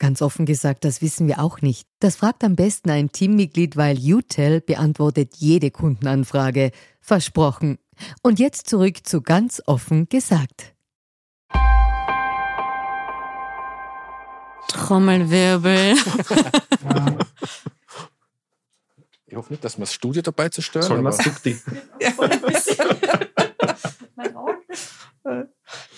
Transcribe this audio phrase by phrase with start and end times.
[0.00, 1.86] Ganz offen gesagt, das wissen wir auch nicht.
[1.98, 6.70] Das fragt am besten ein Teammitglied, weil UTEL beantwortet jede Kundenanfrage.
[7.02, 7.78] Versprochen.
[8.22, 10.74] Und jetzt zurück zu ganz offen gesagt.
[14.68, 15.94] Trommelwirbel.
[19.32, 20.88] Ich hoffe nicht, dass wir das Studio dabei zerstören.
[20.88, 21.56] Sollen wir aber- Sukti?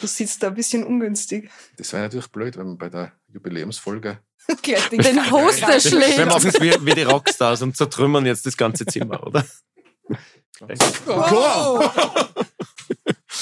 [0.00, 1.48] Du sitzt da ein bisschen ungünstig.
[1.78, 4.18] Das wäre natürlich blöd, wenn man bei der Jubiläumsfolge.
[4.62, 6.26] Gleich Den Host Wir erschlägt.
[6.26, 9.44] machen es wie, wie die Rockstars und zertrümmern jetzt das ganze Zimmer, oder?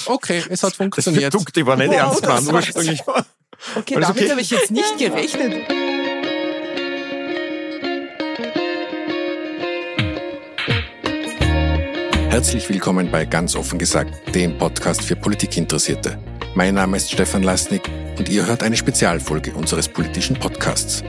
[0.06, 1.32] Okay, es hat Das funktioniert.
[1.32, 3.02] Sukti war nicht Wow, ernst gemeint ursprünglich.
[3.76, 4.30] Okay, Alles damit okay?
[4.30, 5.68] habe ich jetzt nicht gerechnet.
[12.40, 16.18] Herzlich willkommen bei Ganz offen gesagt, dem Podcast für Politikinteressierte.
[16.54, 17.82] Mein Name ist Stefan Lasnik
[18.16, 21.04] und ihr hört eine Spezialfolge unseres politischen Podcasts.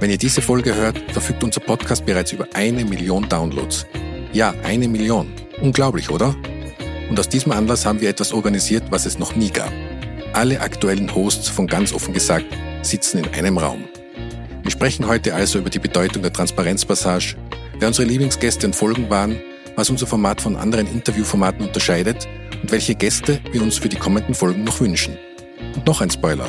[0.00, 3.84] Wenn ihr diese Folge hört, verfügt unser Podcast bereits über eine Million Downloads.
[4.32, 5.30] Ja, eine Million.
[5.60, 6.34] Unglaublich, oder?
[7.10, 9.70] Und aus diesem Anlass haben wir etwas organisiert, was es noch nie gab.
[10.32, 12.46] Alle aktuellen Hosts von Ganz offen gesagt
[12.80, 13.84] sitzen in einem Raum.
[14.62, 17.36] Wir sprechen heute also über die Bedeutung der Transparenzpassage,
[17.78, 19.38] wer unsere Lieblingsgäste und Folgen waren,
[19.76, 22.28] was unser Format von anderen Interviewformaten unterscheidet
[22.62, 25.18] und welche Gäste wir uns für die kommenden Folgen noch wünschen.
[25.74, 26.46] Und noch ein Spoiler.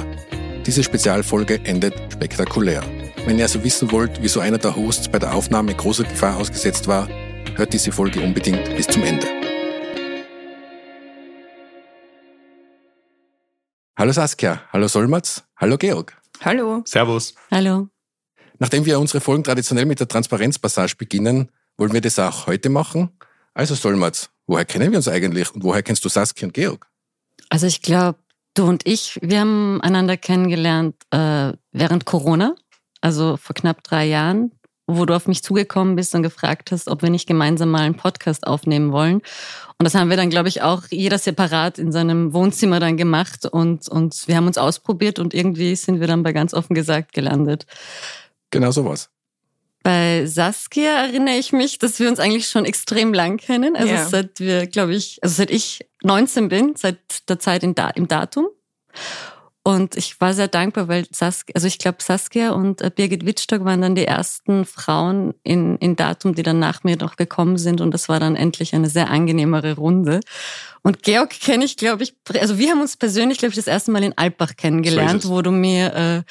[0.65, 2.83] Diese Spezialfolge endet spektakulär.
[3.25, 6.87] Wenn ihr also wissen wollt, wieso einer der Hosts bei der Aufnahme großer Gefahr ausgesetzt
[6.87, 7.07] war,
[7.55, 9.27] hört diese Folge unbedingt bis zum Ende.
[13.97, 16.15] Hallo Saskia, hallo Solmatz, hallo Georg.
[16.41, 16.83] Hallo.
[16.85, 17.33] Servus.
[17.49, 17.87] Hallo.
[18.59, 23.09] Nachdem wir unsere Folgen traditionell mit der Transparenzpassage beginnen, wollen wir das auch heute machen.
[23.53, 26.87] Also Solmatz, woher kennen wir uns eigentlich und woher kennst du Saskia und Georg?
[27.49, 28.19] Also ich glaube,
[28.53, 32.55] du und ich, wir haben einander kennengelernt äh, während Corona,
[33.01, 34.51] also vor knapp drei Jahren,
[34.87, 37.97] wo du auf mich zugekommen bist und gefragt hast, ob wir nicht gemeinsam mal einen
[37.97, 39.21] Podcast aufnehmen wollen.
[39.77, 43.45] Und das haben wir dann, glaube ich, auch jeder separat in seinem Wohnzimmer dann gemacht
[43.45, 47.13] und, und wir haben uns ausprobiert und irgendwie sind wir dann bei ganz offen gesagt
[47.13, 47.65] gelandet.
[48.51, 49.09] Genau sowas.
[49.85, 53.75] Bei Saskia erinnere ich mich, dass wir uns eigentlich schon extrem lang kennen.
[53.75, 54.07] Also Ja.
[54.07, 58.07] seit wir, glaube ich, also seit ich 19 bin, seit der Zeit in da im
[58.07, 58.47] Datum.
[59.67, 63.65] Und ich war sehr dankbar, weil Saskia, also ich glaube, Saskia und äh, Birgit Wittstock
[63.65, 67.81] waren dann die ersten Frauen in, in Datum, die dann nach mir noch gekommen sind.
[67.81, 70.19] Und das war dann endlich eine sehr angenehmere Runde.
[70.83, 73.89] Und Georg kenne ich, glaube ich, also wir haben uns persönlich, glaube ich, das erste
[73.89, 76.21] Mal in Alpbach kennengelernt, So wo du mir äh,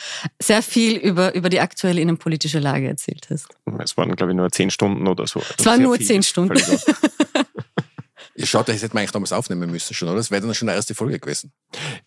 [0.41, 3.49] sehr viel über, über die aktuelle innenpolitische Lage erzählt hast.
[3.81, 5.43] Es waren, glaube ich, nur zehn Stunden oder so.
[5.59, 6.07] Es waren nur viel.
[6.07, 6.55] zehn Stunden.
[8.43, 10.17] Schaut, das hätten wir eigentlich damals aufnehmen müssen schon, oder?
[10.17, 11.53] Das wäre dann schon eine erste Folge gewesen.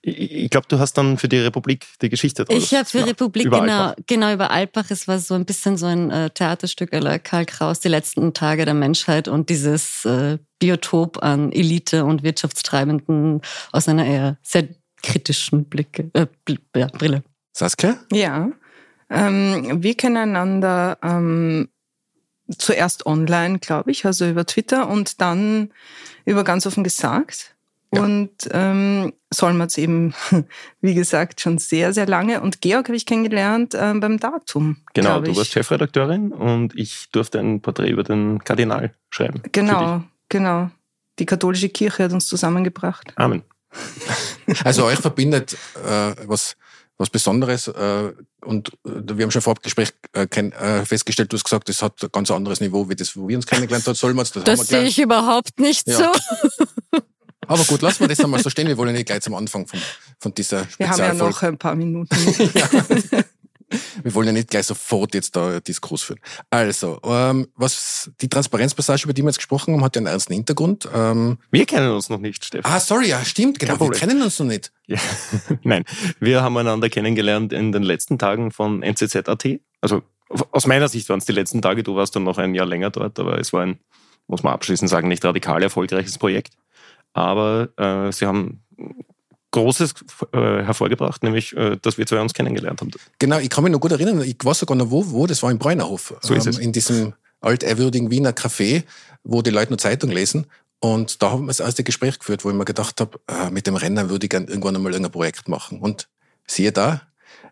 [0.02, 2.98] Ich, ich glaube, du hast dann für die Republik die Geschichte draus Ich habe für
[3.00, 3.12] gemacht.
[3.12, 4.04] Republik Über genau, Alpbach.
[4.08, 4.86] genau über Alpbach.
[4.90, 8.66] Es war so ein bisschen so ein äh, Theaterstück aller Karl Kraus, die letzten Tage
[8.66, 14.68] der Menschheit und dieses äh, Biotop an Elite und Wirtschaftstreibenden aus einer eher sehr
[15.04, 16.28] kritischen Blicke, äh,
[16.76, 17.24] ja, Brille.
[17.54, 17.98] Saskia?
[18.12, 18.52] Ja.
[19.10, 21.70] Ähm, wir kennen einander ähm,
[22.58, 25.72] zuerst online, glaube ich, also über Twitter und dann
[26.25, 27.56] über ganz offen gesagt.
[27.94, 28.02] Ja.
[28.02, 30.13] Und ähm, Solmatz eben,
[30.81, 32.41] wie gesagt, schon sehr, sehr lange.
[32.41, 34.77] Und Georg habe ich kennengelernt ähm, beim Datum.
[34.94, 39.42] Genau, du warst Chefredakteurin und ich durfte ein Porträt über den Kardinal schreiben.
[39.51, 40.69] Genau, genau.
[41.19, 43.13] Die katholische Kirche hat uns zusammengebracht.
[43.16, 43.44] Amen.
[44.63, 46.56] Also euch verbindet äh, was,
[46.98, 48.12] was Besonderes äh,
[48.44, 51.70] und äh, wir haben schon vor dem Gespräch äh, kenn, äh, festgestellt, du hast gesagt,
[51.70, 53.94] das hat ein ganz anderes Niveau, wie das, wo wir uns kennengelernt haben.
[53.94, 54.98] Das, haben wir Das sehe gleich.
[54.98, 55.98] ich überhaupt nicht Ja.
[56.92, 57.00] so.
[57.50, 58.68] Aber gut, lassen wir das einmal so stehen.
[58.68, 59.80] Wir wollen ja nicht gleich zum Anfang von,
[60.20, 61.32] von dieser Wir haben ja Spezialfolge.
[61.34, 62.16] noch ein paar Minuten.
[64.04, 66.19] Wir wollen ja nicht gleich sofort jetzt da Diskurs führen.
[66.50, 70.34] Also, ähm, was die Transparenzpassage, über die wir jetzt gesprochen haben, hat ja einen ernsten
[70.34, 70.88] Hintergrund.
[70.94, 72.72] Ähm, wir kennen uns noch nicht, Stefan.
[72.72, 73.80] Ah, sorry, ja, stimmt, genau.
[73.80, 74.72] Wir kennen uns noch nicht.
[74.86, 75.00] Ja.
[75.64, 75.84] Nein,
[76.19, 79.46] wir haben einander kennengelernt in den letzten Tagen von NZZ.at.
[79.81, 80.02] Also
[80.52, 81.84] aus meiner Sicht waren es die letzten Tage.
[81.84, 83.80] Du warst dann noch ein Jahr länger dort, aber es war ein,
[84.28, 86.54] muss man abschließend sagen, nicht radikal erfolgreiches Projekt.
[87.13, 88.63] Aber äh, sie haben
[89.52, 89.94] Großes
[90.34, 92.92] äh, hervorgebracht, nämlich, äh, dass wir zwei uns kennengelernt haben.
[93.20, 95.52] Genau, ich kann mich noch gut erinnern, ich weiß sogar noch wo, wo das war
[95.52, 96.16] im Bräunerhof.
[96.22, 96.58] So ist ähm, es.
[96.58, 98.84] In diesem altehrwürdigen Wiener Café,
[99.24, 100.48] wo die Leute nur Zeitung lesen.
[100.80, 103.68] Und da haben wir das erste Gespräch geführt, wo ich mir gedacht habe, äh, mit
[103.68, 105.80] dem Renner würde ich gerne irgendwann einmal irgendein Projekt machen.
[105.80, 106.08] Und
[106.46, 107.02] siehe da,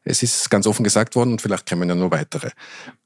[0.04, 2.52] es ist ganz offen gesagt worden und vielleicht kommen ja noch weitere.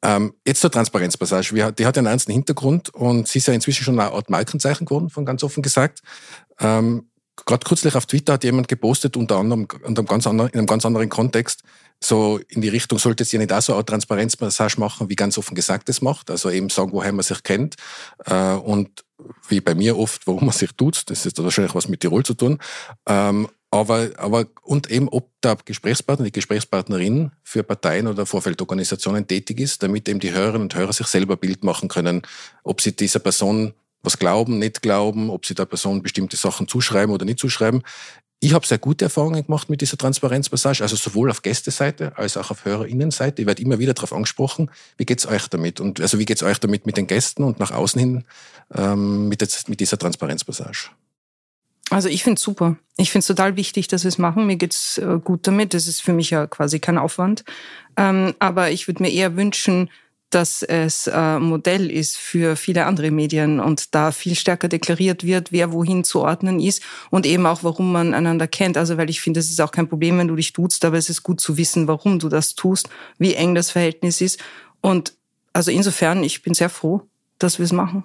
[0.02, 1.74] Ähm, jetzt zur Transparenzpassage.
[1.74, 5.10] Die hat einen ernsten Hintergrund und sie ist ja inzwischen schon eine Art Markenzeichen geworden,
[5.10, 6.02] von ganz offen gesagt.
[6.60, 7.09] Ähm,
[7.46, 10.68] Gerade kürzlich auf Twitter hat jemand gepostet, unter anderem unter einem ganz anderen, in einem
[10.68, 11.64] ganz anderen Kontext,
[12.02, 15.38] so in die Richtung, sollte es ja nicht auch so eine Transparenzpassage machen, wie ganz
[15.38, 16.32] offen gesagt es macht.
[16.32, 17.76] Also eben sagen, woher man sich kennt.
[18.26, 19.04] Äh, und
[19.48, 21.10] wie bei mir oft, warum man sich tut.
[21.10, 22.60] Das ist wahrscheinlich was mit Tirol zu tun.
[23.06, 29.60] Ähm, aber, aber, und eben, ob der Gesprächspartner, die Gesprächspartnerin für Parteien oder Vorfeldorganisationen tätig
[29.60, 32.24] ist, damit eben die Hörerinnen und Hörer sich selber Bild machen können,
[32.64, 37.14] ob sie dieser Person was glauben, nicht glauben, ob sie der Person bestimmte Sachen zuschreiben
[37.14, 37.84] oder nicht zuschreiben.
[38.42, 42.52] Ich habe sehr gute Erfahrungen gemacht mit dieser Transparenzpassage, also sowohl auf Gästeseite als auch
[42.52, 43.42] auf Hörerinnenseite.
[43.42, 45.82] Ich werde immer wieder darauf angesprochen, wie geht's euch damit?
[45.82, 48.24] Und also wie geht's euch damit mit den Gästen und nach außen hin
[48.74, 50.90] ähm, mit, jetzt, mit dieser Transparenzpassage?
[51.90, 52.78] Also ich finde es super.
[52.96, 54.46] Ich finde es total wichtig, dass wir es machen.
[54.46, 55.74] Mir geht's äh, gut damit.
[55.74, 57.44] Das ist für mich ja quasi kein Aufwand.
[57.98, 59.90] Ähm, aber ich würde mir eher wünschen,
[60.30, 65.52] dass es äh, Modell ist für viele andere Medien und da viel stärker deklariert wird,
[65.52, 68.78] wer wohin zu ordnen ist und eben auch, warum man einander kennt.
[68.78, 71.10] Also, weil ich finde, es ist auch kein Problem, wenn du dich duzt, aber es
[71.10, 74.40] ist gut zu wissen, warum du das tust, wie eng das Verhältnis ist.
[74.82, 75.14] Und
[75.54, 77.02] also insofern, ich bin sehr froh,
[77.40, 78.04] dass wir es machen.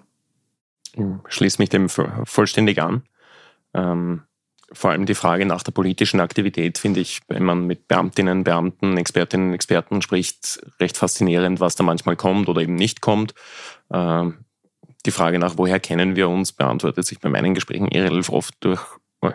[0.94, 3.02] Ich schließe mich dem vollständig an.
[3.74, 4.22] Ähm
[4.74, 8.96] vor allem die Frage nach der politischen Aktivität finde ich, wenn man mit Beamtinnen, Beamten,
[8.96, 13.34] Expertinnen und Experten spricht, recht faszinierend, was da manchmal kommt oder eben nicht kommt.
[13.92, 14.44] Ähm,
[15.06, 18.80] die Frage nach, woher kennen wir uns, beantwortet sich bei meinen Gesprächen relativ oft durch,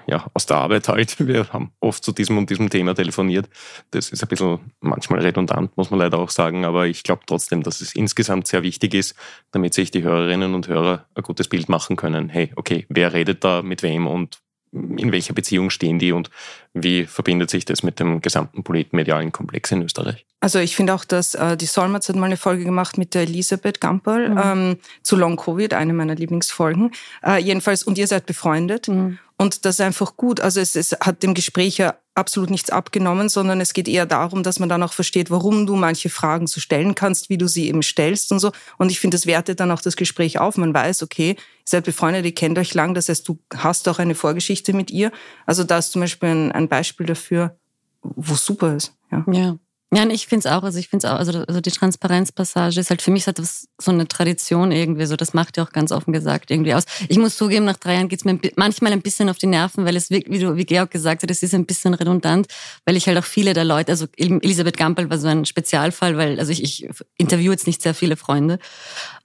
[0.07, 1.19] ja, aus der Arbeit halt.
[1.27, 3.49] Wir haben oft zu diesem und diesem Thema telefoniert.
[3.91, 7.63] Das ist ein bisschen manchmal redundant, muss man leider auch sagen, aber ich glaube trotzdem,
[7.63, 9.15] dass es insgesamt sehr wichtig ist,
[9.51, 12.29] damit sich die Hörerinnen und Hörer ein gutes Bild machen können.
[12.29, 14.39] Hey, okay, wer redet da mit wem und
[14.71, 16.29] in welcher Beziehung stehen die und
[16.73, 20.25] wie verbindet sich das mit dem gesamten politmedialen Komplex in Österreich?
[20.41, 23.23] Also ich finde auch, dass äh, die Solmerz hat mal eine Folge gemacht mit der
[23.23, 24.41] Elisabeth Gamperl mhm.
[24.43, 26.91] ähm, zu Long Covid, eine meiner Lieblingsfolgen.
[27.25, 28.87] Äh, jedenfalls, und ihr seid befreundet.
[28.87, 29.19] Mhm.
[29.41, 30.41] Und das ist einfach gut.
[30.41, 34.43] Also es, es hat dem Gespräch ja absolut nichts abgenommen, sondern es geht eher darum,
[34.43, 37.69] dass man dann auch versteht, warum du manche Fragen so stellen kannst, wie du sie
[37.69, 38.51] eben stellst und so.
[38.77, 40.57] Und ich finde, das wertet dann auch das Gespräch auf.
[40.57, 43.99] Man weiß, okay, ihr seid befreundet, ihr kennt euch lang, das heißt, du hast auch
[43.99, 45.09] eine Vorgeschichte mit ihr.
[45.45, 47.57] Also da ist zum Beispiel ein, ein Beispiel dafür,
[48.01, 48.93] wo super ist.
[49.09, 49.23] Ja.
[49.31, 49.57] ja.
[49.91, 50.61] Ja, ich finde es auch.
[50.61, 53.89] Also ich finde es auch, also, also die Transparenzpassage ist halt für mich so, so
[53.89, 55.05] eine Tradition irgendwie.
[55.07, 56.83] So, das macht ja auch ganz offen gesagt irgendwie aus.
[57.07, 59.95] Ich muss zugeben, nach drei Jahren geht's mir manchmal ein bisschen auf die Nerven, weil
[59.95, 62.47] es, wie, du, wie Georg gesagt hat, es ist ein bisschen redundant,
[62.85, 66.39] weil ich halt auch viele der Leute, also Elisabeth Gampel war so ein Spezialfall, weil,
[66.39, 66.87] also ich, ich
[67.17, 68.59] interviewe jetzt nicht sehr viele Freunde.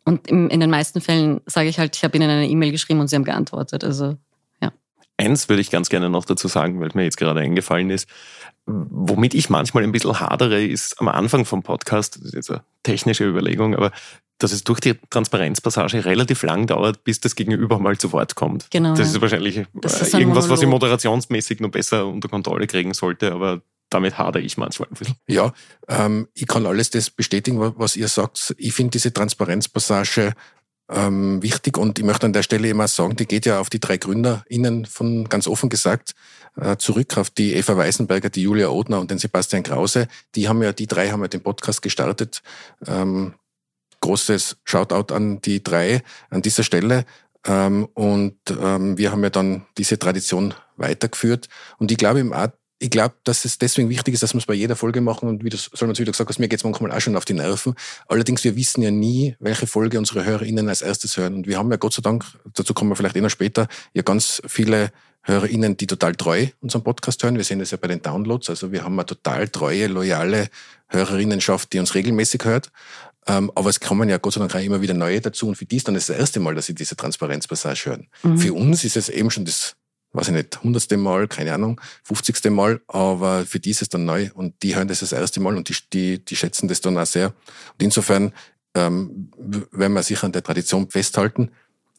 [0.07, 3.01] Und im, in den meisten Fällen sage ich halt, ich habe ihnen eine E-Mail geschrieben
[3.01, 3.85] und sie haben geantwortet.
[3.85, 4.17] Also
[5.17, 8.09] Eins würde ich ganz gerne noch dazu sagen, weil mir jetzt gerade eingefallen ist.
[8.67, 12.65] Womit ich manchmal ein bisschen hadere, ist am Anfang vom Podcast, das ist jetzt eine
[12.83, 13.93] technische Überlegung, aber
[14.39, 18.69] dass es durch die Transparenzpassage relativ lang dauert, bis das Gegenüber mal zu Wort kommt.
[18.71, 18.95] Genau.
[18.95, 23.63] Das ist wahrscheinlich ist irgendwas, was ich moderationsmäßig noch besser unter Kontrolle kriegen sollte, aber
[23.91, 25.15] damit hadere ich manchmal ein bisschen.
[25.29, 25.53] Ja,
[25.89, 28.55] ähm, ich kann alles das bestätigen, was ihr sagt.
[28.59, 30.35] Ich finde diese Transparenzpassage
[30.91, 33.81] ähm, wichtig und ich möchte an der Stelle immer sagen, die geht ja auf die
[33.81, 36.15] drei GründerInnen von ganz offen gesagt
[36.57, 40.09] äh, zurück, auf die Eva Weisenberger, die Julia Odner und den Sebastian Krause.
[40.35, 42.43] Die haben ja, die drei haben ja den Podcast gestartet.
[42.87, 43.35] Ähm,
[44.01, 47.07] großes Shoutout an die drei an dieser Stelle.
[47.47, 51.49] Ähm, und ähm, wir haben ja dann diese Tradition weitergeführt.
[51.79, 54.45] Und ich glaube, im Art ich glaube, dass es deswegen wichtig ist, dass wir es
[54.45, 56.93] bei jeder Folge machen und wie du Solmans wieder gesagt hast, mir geht es manchmal
[56.93, 57.75] auch schon auf die Nerven.
[58.09, 61.33] Allerdings, wir wissen ja nie, welche Folge unsere HörerInnen als erstes hören.
[61.33, 64.03] Und wir haben ja Gott sei Dank, dazu kommen wir vielleicht eh noch später, ja
[64.03, 67.39] ganz viele HörerInnen, die total treu unseren Podcast hören.
[67.39, 68.51] Wir sehen das ja bei den Downloads.
[68.51, 70.51] Also wir haben eine total treue, loyale
[70.89, 72.71] Hörerinnenschaft, die uns regelmäßig hört.
[73.27, 75.49] Ähm, aber es kommen ja Gott sei Dank auch immer wieder neue dazu.
[75.49, 78.09] Und für die ist dann das erste Mal, dass sie diese Transparenzpassage hören.
[78.23, 78.37] Mhm.
[78.37, 79.75] Für uns ist es eben schon das
[80.15, 82.51] weiß ich nicht, hundertste Mal, keine Ahnung, 50.
[82.51, 85.57] Mal, aber für die ist es dann neu und die hören das das erste Mal
[85.57, 87.29] und die, die, die schätzen das dann auch sehr.
[87.73, 88.33] Und insofern
[88.75, 89.31] ähm,
[89.73, 91.51] werden wir sicher an der Tradition festhalten.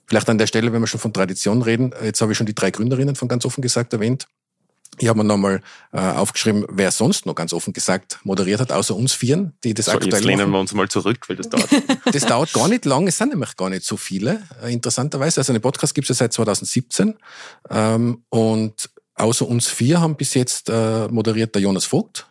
[0.07, 2.55] Vielleicht an der Stelle, wenn wir schon von Tradition reden, jetzt habe ich schon die
[2.55, 4.27] drei Gründerinnen von ganz offen gesagt erwähnt.
[4.99, 5.61] Ich habe mir nochmal
[5.91, 9.85] äh, aufgeschrieben, wer sonst noch ganz offen gesagt moderiert hat, außer uns Vieren, die das
[9.85, 10.51] so, aktuell jetzt lehnen machen.
[10.51, 11.69] wir uns mal zurück, weil das dauert.
[12.13, 15.41] das dauert gar nicht lang, es sind nämlich gar nicht so viele, äh, interessanterweise.
[15.41, 17.15] Also einen Podcast gibt es ja seit 2017
[17.69, 22.27] ähm, und außer uns vier haben bis jetzt äh, moderiert der Jonas Vogt,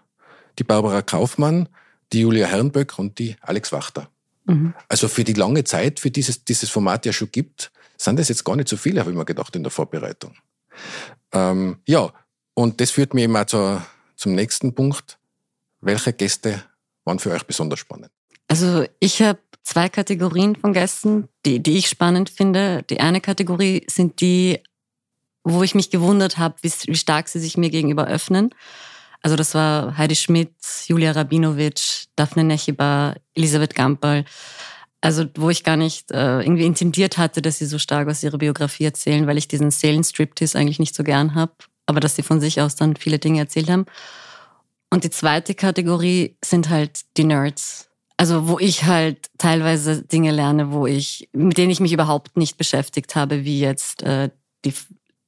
[0.58, 1.68] die Barbara Kaufmann,
[2.12, 4.08] die Julia Herrenböck und die Alex Wachter.
[4.46, 4.74] Mhm.
[4.88, 8.44] Also für die lange Zeit, für dieses, dieses Format ja schon gibt, sind das jetzt
[8.44, 10.34] gar nicht so viele, habe ich mir gedacht in der Vorbereitung.
[11.32, 12.12] Ähm, ja,
[12.54, 13.82] und das führt mich eben auch zu,
[14.16, 15.18] zum nächsten Punkt.
[15.80, 16.62] Welche Gäste
[17.04, 18.10] waren für euch besonders spannend?
[18.48, 22.84] Also ich habe zwei Kategorien von Gästen, die, die ich spannend finde.
[22.88, 24.60] Die eine Kategorie sind die,
[25.42, 28.50] wo ich mich gewundert habe, wie, wie stark sie sich mir gegenüber öffnen.
[29.20, 30.54] Also das war Heidi Schmidt,
[30.86, 34.24] Julia Rabinovic, Daphne Nechiba, Elisabeth Gamperl.
[35.00, 38.38] Also wo ich gar nicht äh, irgendwie intendiert hatte, dass sie so stark aus ihrer
[38.38, 41.52] Biografie erzählen, weil ich diesen Seelenstriptease eigentlich nicht so gern habe
[41.86, 43.86] aber dass sie von sich aus dann viele Dinge erzählt haben.
[44.90, 47.90] Und die zweite Kategorie sind halt die Nerds.
[48.16, 52.56] Also wo ich halt teilweise Dinge lerne, wo ich, mit denen ich mich überhaupt nicht
[52.56, 54.30] beschäftigt habe, wie jetzt äh,
[54.64, 54.72] die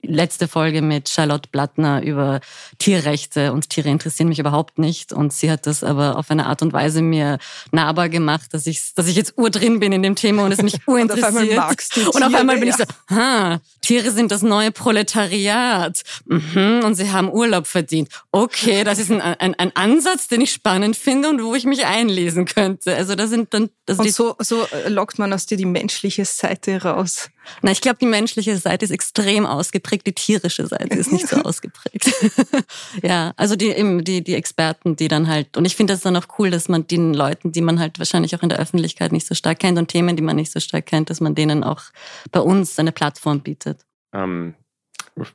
[0.08, 2.40] letzte Folge mit Charlotte Blattner über
[2.78, 5.12] Tierrechte und Tiere interessieren mich überhaupt nicht.
[5.12, 7.38] Und sie hat das aber auf eine Art und Weise mir
[7.72, 10.62] nahbar gemacht, dass ich, dass ich jetzt ur drin bin in dem Thema und es
[10.62, 11.32] mich urinteressiert.
[11.34, 12.76] und auf einmal magst du Und auf einmal bin ja.
[12.78, 16.02] ich so, ha, Tiere sind das neue Proletariat.
[16.26, 18.08] Mhm, und sie haben Urlaub verdient.
[18.32, 21.86] Okay, das ist ein, ein, ein Ansatz, den ich spannend finde und wo ich mich
[21.86, 22.94] einlesen könnte.
[22.94, 23.70] Also da sind dann...
[23.88, 27.30] Also und so, so lockt man aus dir die menschliche Seite raus.
[27.62, 31.36] Na, ich glaube, die menschliche Seite ist extrem ausgeprägt, die tierische Seite ist nicht so
[31.44, 32.12] ausgeprägt.
[33.02, 36.16] ja, also die, eben die, die Experten, die dann halt, und ich finde das dann
[36.16, 39.26] auch cool, dass man den Leuten, die man halt wahrscheinlich auch in der Öffentlichkeit nicht
[39.26, 41.82] so stark kennt und Themen, die man nicht so stark kennt, dass man denen auch
[42.30, 43.84] bei uns eine Plattform bietet.
[44.12, 44.54] Ähm,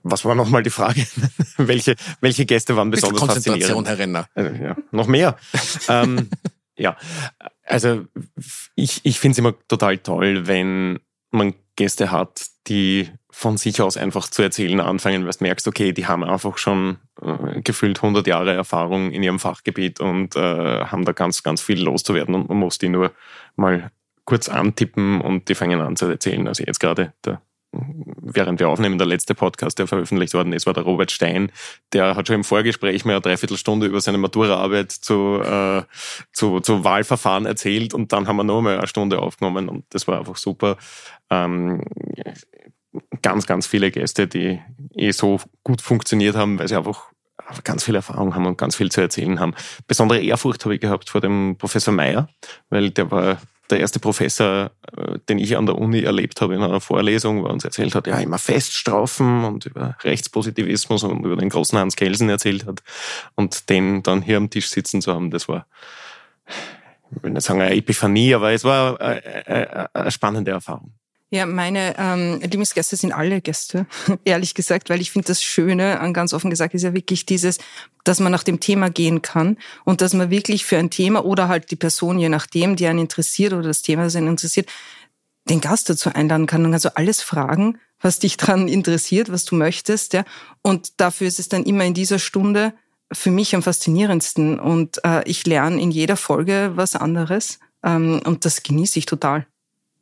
[0.03, 1.05] was war nochmal die Frage?
[1.57, 3.87] welche, welche Gäste waren besonders Konzentration, faszinierend?
[3.87, 4.27] Herr Renner.
[4.35, 5.37] Äh, ja, noch mehr.
[5.87, 6.29] ähm,
[6.77, 6.97] ja,
[7.65, 8.05] also
[8.75, 10.99] ich, ich finde es immer total toll, wenn
[11.31, 15.93] man Gäste hat, die von sich aus einfach zu erzählen anfangen, weil du merkst, okay,
[15.93, 21.05] die haben einfach schon äh, gefühlt 100 Jahre Erfahrung in ihrem Fachgebiet und äh, haben
[21.05, 23.11] da ganz, ganz viel loszuwerden und man muss die nur
[23.55, 23.91] mal
[24.25, 26.47] kurz antippen und die fangen an zu erzählen.
[26.47, 30.73] Also jetzt gerade der während wir aufnehmen, der letzte Podcast, der veröffentlicht worden ist, war
[30.73, 31.51] der Robert Stein.
[31.93, 35.83] Der hat schon im Vorgespräch mir eine Dreiviertelstunde über seine Maturaarbeit zu, äh,
[36.33, 40.07] zu, zu Wahlverfahren erzählt und dann haben wir noch mal eine Stunde aufgenommen und das
[40.07, 40.77] war einfach super.
[41.29, 41.83] Ähm,
[43.21, 44.59] ganz, ganz viele Gäste, die
[44.95, 47.11] eh so gut funktioniert haben, weil sie einfach
[47.63, 49.53] ganz viel Erfahrung haben und ganz viel zu erzählen haben.
[49.87, 52.29] Besondere Ehrfurcht habe ich gehabt vor dem Professor Meyer,
[52.69, 54.71] weil der war der erste Professor,
[55.29, 58.07] den ich an der Uni erlebt habe in einer Vorlesung, wo er uns erzählt hat,
[58.07, 62.83] ja, immer Feststrafen und über Rechtspositivismus und über den großen Hans Kelsen erzählt hat.
[63.35, 65.65] Und den dann hier am Tisch sitzen zu haben, das war,
[67.15, 70.93] ich will nicht sagen eine Epiphanie, aber es war eine, eine, eine spannende Erfahrung.
[71.33, 73.85] Ja, meine ähm, Lieblingsgäste sind alle Gäste,
[74.25, 77.57] ehrlich gesagt, weil ich finde das Schöne, an ganz offen gesagt, ist ja wirklich dieses,
[78.03, 81.47] dass man nach dem Thema gehen kann und dass man wirklich für ein Thema oder
[81.47, 84.69] halt die Person, je nachdem, die einen interessiert oder das Thema, das einen interessiert,
[85.49, 89.55] den Gast dazu einladen kann und also alles fragen, was dich dran interessiert, was du
[89.55, 90.25] möchtest, ja.
[90.61, 92.73] Und dafür ist es dann immer in dieser Stunde
[93.09, 98.43] für mich am faszinierendsten und äh, ich lerne in jeder Folge was anderes ähm, und
[98.43, 99.45] das genieße ich total.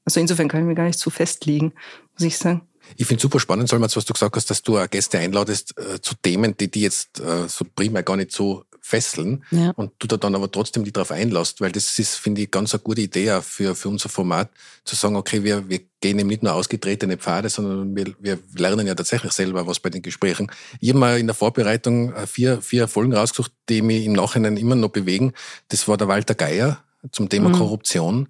[0.10, 1.72] Also insofern kann ich mir gar nicht zu festlegen,
[2.18, 2.64] muss ich sagen.
[2.98, 6.16] Ich finde super spannend, Solmaz, was du gesagt hast, dass du Gäste einladest äh, zu
[6.16, 9.70] Themen, die die jetzt äh, so primär gar nicht so fesseln ja.
[9.76, 12.74] und du da dann aber trotzdem die drauf einlässt, weil das ist, finde ich, ganz
[12.74, 14.50] eine gute Idee auch für, für unser Format,
[14.84, 18.88] zu sagen, okay, wir, wir gehen eben nicht nur ausgetretene Pfade, sondern wir, wir lernen
[18.88, 20.52] ja tatsächlich selber was bei den Gesprächen.
[20.80, 24.58] Ich habe mal in der Vorbereitung äh, vier, vier Folgen rausgesucht, die mich im Nachhinein
[24.58, 25.34] immer noch bewegen.
[25.68, 27.54] Das war der Walter Geier zum Thema mhm.
[27.54, 28.28] Korruption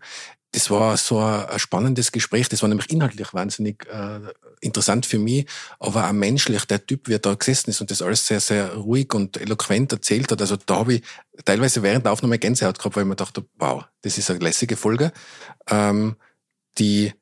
[0.52, 2.50] das war so ein, spannendes Gespräch.
[2.50, 4.20] Das war nämlich inhaltlich wahnsinnig äh,
[4.62, 5.46] interessant für mich,
[5.80, 6.66] aber auch menschlich.
[6.66, 9.92] Der Typ, wie er da gesessen ist und das alles sehr, sehr ruhig und eloquent
[9.92, 10.42] erzählt hat.
[10.42, 11.04] Also da habe ich
[11.46, 14.76] teilweise während der Aufnahme Gänsehaut gehabt, weil ich mir dachte, wow, das ist eine lässige
[14.76, 15.12] Folge.
[15.70, 16.16] Ähm,
[16.80, 17.14] die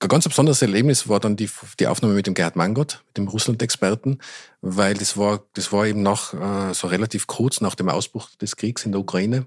[0.00, 3.28] ein ganz besonderes Erlebnis war dann die, die Aufnahme mit dem Gerhard Mangott, mit dem
[3.28, 4.18] Russland-Experten,
[4.60, 8.56] weil das war, das war eben nach, äh, so relativ kurz nach dem Ausbruch des
[8.56, 9.46] Kriegs in der Ukraine.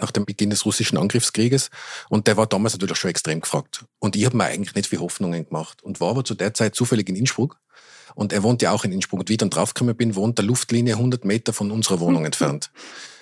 [0.00, 1.70] Nach dem Beginn des russischen Angriffskrieges.
[2.08, 3.84] Und der war damals natürlich schon extrem gefragt.
[3.98, 6.74] Und ich habe mir eigentlich nicht viel Hoffnungen gemacht und war aber zu der Zeit
[6.74, 7.58] zufällig in Innsbruck.
[8.14, 9.20] Und er wohnt ja auch in Innsbruck.
[9.20, 12.70] Und wie ich dann draufgekommen bin, wohnt der Luftlinie 100 Meter von unserer Wohnung entfernt.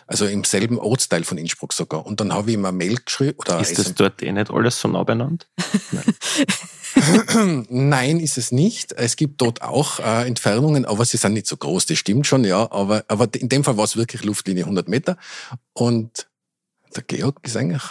[0.07, 2.05] Also im selben Ortsteil von Innsbruck sogar.
[2.05, 3.39] Und dann habe ich ihm eine Mail geschrieben.
[3.39, 5.47] Oder ist das dort eh nicht alles so nah beieinander?
[5.93, 6.05] Nein.
[7.69, 8.93] Nein, ist es nicht.
[8.93, 11.87] Es gibt dort auch äh, Entfernungen, aber sie sind nicht so groß.
[11.87, 12.71] Das stimmt schon, ja.
[12.73, 15.17] Aber, aber in dem Fall war es wirklich Luftlinie 100 Meter.
[15.73, 16.27] Und
[16.97, 17.83] der Georg ist eigentlich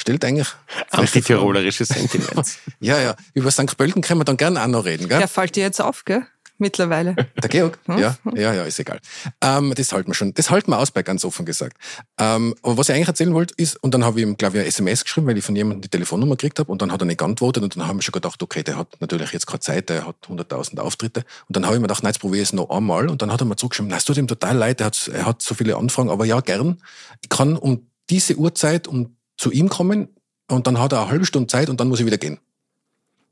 [0.00, 0.48] stellt eigentlich
[0.90, 2.58] antitirolerische Sentiments.
[2.80, 3.14] ja, ja.
[3.34, 3.76] Über St.
[3.76, 5.20] Pölten können wir dann gerne auch noch reden, gell?
[5.20, 6.26] Ja, fällt dir jetzt auf, gell?
[6.60, 7.16] Mittlerweile.
[7.42, 7.78] Der Georg?
[7.86, 7.98] Hm?
[7.98, 9.00] Ja, ja, ja, ist egal.
[9.40, 10.34] Ähm, das halten wir schon.
[10.34, 11.78] Das halten wir aus bei ganz offen gesagt.
[12.18, 14.60] Ähm, aber was ich eigentlich erzählen wollte, ist, und dann habe ich ihm, glaube ich,
[14.60, 17.06] eine SMS geschrieben, weil ich von jemandem die Telefonnummer gekriegt habe, und dann hat er
[17.06, 19.88] nicht geantwortet, und dann haben wir schon gedacht, okay, der hat natürlich jetzt keine Zeit,
[19.88, 21.24] der hat 100.000 Auftritte.
[21.48, 23.32] Und dann habe ich mir gedacht, nein, jetzt probiere ich es noch einmal, und dann
[23.32, 25.54] hat er mir zurückgeschrieben, nein, es tut ihm total leid, er hat, er hat so
[25.54, 26.82] viele Anfragen, aber ja, gern.
[27.22, 30.08] Ich kann um diese Uhrzeit um zu ihm kommen,
[30.48, 32.38] und dann hat er eine halbe Stunde Zeit, und dann muss ich wieder gehen.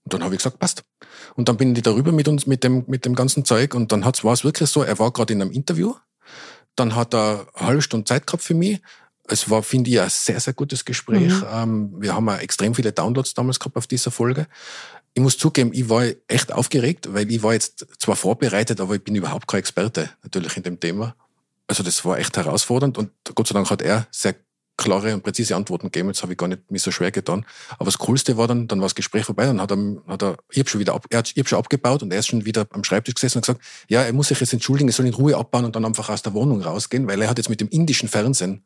[0.05, 0.85] Und dann habe ich gesagt, passt.
[1.35, 3.75] Und dann bin ich darüber mit uns, mit dem, mit dem ganzen Zeug.
[3.75, 5.95] Und dann war es wirklich so, er war gerade in einem Interview.
[6.77, 8.81] Dann hat er eine halbe Stunde Zeit gehabt für mich.
[9.27, 11.35] Es war, finde ich, ein sehr, sehr gutes Gespräch.
[11.35, 11.45] Mhm.
[11.53, 14.47] Ähm, wir haben auch extrem viele Downloads damals gehabt auf dieser Folge.
[15.13, 19.05] Ich muss zugeben, ich war echt aufgeregt, weil ich war jetzt zwar vorbereitet, aber ich
[19.05, 21.17] bin überhaupt kein Experte natürlich in dem Thema.
[21.67, 24.37] Also das war echt herausfordernd und Gott sei Dank hat er sehr
[24.79, 26.09] klare und präzise Antworten gegeben.
[26.09, 27.45] Jetzt habe ich gar nicht mir so schwer getan.
[27.73, 30.37] Aber das Coolste war dann, dann war das Gespräch vorbei, dann hat er, hat er
[30.51, 32.47] ich habe schon wieder ab, er hat, ich hab schon abgebaut und er ist schon
[32.47, 35.15] wieder am Schreibtisch gesessen und gesagt, ja, er muss sich jetzt entschuldigen, er soll in
[35.15, 37.69] Ruhe abbauen und dann einfach aus der Wohnung rausgehen, weil er hat jetzt mit dem
[37.69, 38.65] indischen Fernsehen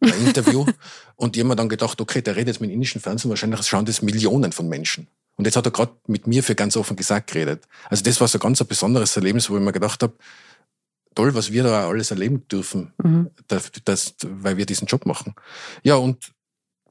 [0.00, 0.66] ein Interview
[1.16, 4.02] und haben dann gedacht, okay, der redet jetzt mit dem indischen Fernsehen, wahrscheinlich schauen das
[4.02, 5.06] Millionen von Menschen.
[5.36, 7.64] Und jetzt hat er gerade mit mir für ganz offen gesagt geredet.
[7.88, 10.12] Also das war so ganz ein besonderes Erlebnis, wo ich mir gedacht habe,
[11.14, 13.30] toll, was wir da alles erleben dürfen, mhm.
[13.48, 15.34] das, das, weil wir diesen Job machen.
[15.82, 16.32] Ja, und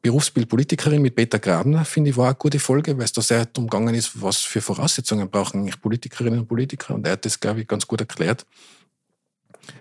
[0.01, 3.45] Berufsbild Politikerin mit Peter Grabner, finde ich, war eine gute Folge, weil es da sehr
[3.45, 6.95] darum gegangen ist, was für Voraussetzungen brauchen eigentlich Politikerinnen und Politiker.
[6.95, 8.45] Und er hat das, glaube ich, ganz gut erklärt.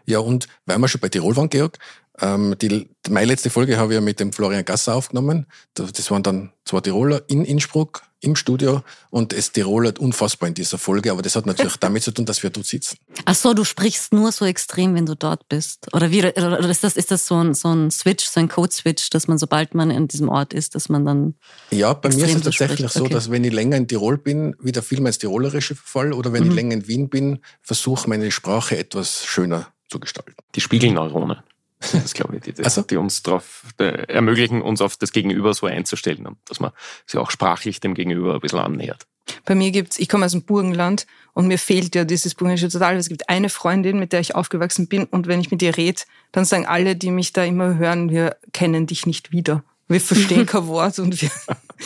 [0.07, 1.79] Ja, und weil wir schon bei Tirol waren, Georg,
[2.21, 5.47] ähm, die, meine letzte Folge habe ich ja mit dem Florian Gasser aufgenommen.
[5.75, 10.79] Das waren dann zwei Tiroler in Innsbruck im Studio und es tirolert unfassbar in dieser
[10.79, 12.99] Folge, aber das hat natürlich damit zu tun, dass wir dort sitzen.
[13.25, 15.87] Ach so, du sprichst nur so extrem, wenn du dort bist.
[15.93, 18.73] Oder wie oder ist das ist das so ein so ein Switch, so ein Code
[18.73, 21.35] Switch, dass man sobald man in diesem Ort ist, dass man dann
[21.71, 23.15] Ja, bei mir ist es tatsächlich so, okay.
[23.15, 26.45] dass wenn ich länger in Tirol bin, wieder viel mehr ins tirolerische Fall oder wenn
[26.45, 26.51] mhm.
[26.51, 30.35] ich länger in Wien bin, versuche meine Sprache etwas schöner zu gestalten.
[30.55, 31.43] Die Spiegelneurone.
[31.93, 32.83] Das glaube ich, die, die, also?
[32.83, 36.73] die uns darauf ermöglichen, uns auf das Gegenüber so einzustellen und dass man
[37.07, 39.07] sich auch sprachlich dem Gegenüber ein bisschen annähert.
[39.45, 42.97] Bei mir gibt's, ich komme aus dem Burgenland und mir fehlt ja dieses Burgenländische total.
[42.97, 46.03] Es gibt eine Freundin, mit der ich aufgewachsen bin und wenn ich mit ihr rede,
[46.33, 49.63] dann sagen alle, die mich da immer hören, wir kennen dich nicht wieder.
[49.89, 51.31] Wir verstehen kein Wort und wir.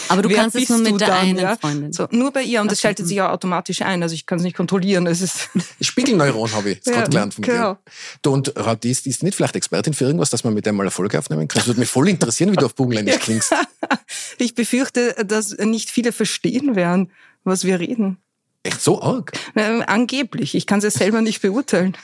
[0.09, 1.57] Aber du kannst es nur mit der dann, einen ja?
[1.57, 1.93] Freundin.
[1.93, 4.03] So, nur bei ihr und das schaltet sich ja automatisch ein.
[4.03, 5.07] Also ich kann es nicht kontrollieren.
[5.07, 7.75] Es ist Spiegelneuron habe ich jetzt ja, gerade gelernt von genau.
[7.75, 7.79] dir.
[8.23, 11.19] Du, und die ist, nicht vielleicht Expertin für irgendwas, dass man mit der mal Erfolge
[11.19, 11.61] aufnehmen kann.
[11.61, 13.55] Das würde mich voll interessieren, wie du auf Burgenländisch klingst.
[14.39, 17.13] ich befürchte, dass nicht viele verstehen werden,
[17.45, 18.19] was wir reden.
[18.65, 19.33] Echt so arg?
[19.55, 20.55] Na, angeblich.
[20.55, 21.97] Ich kann es ja selber nicht beurteilen.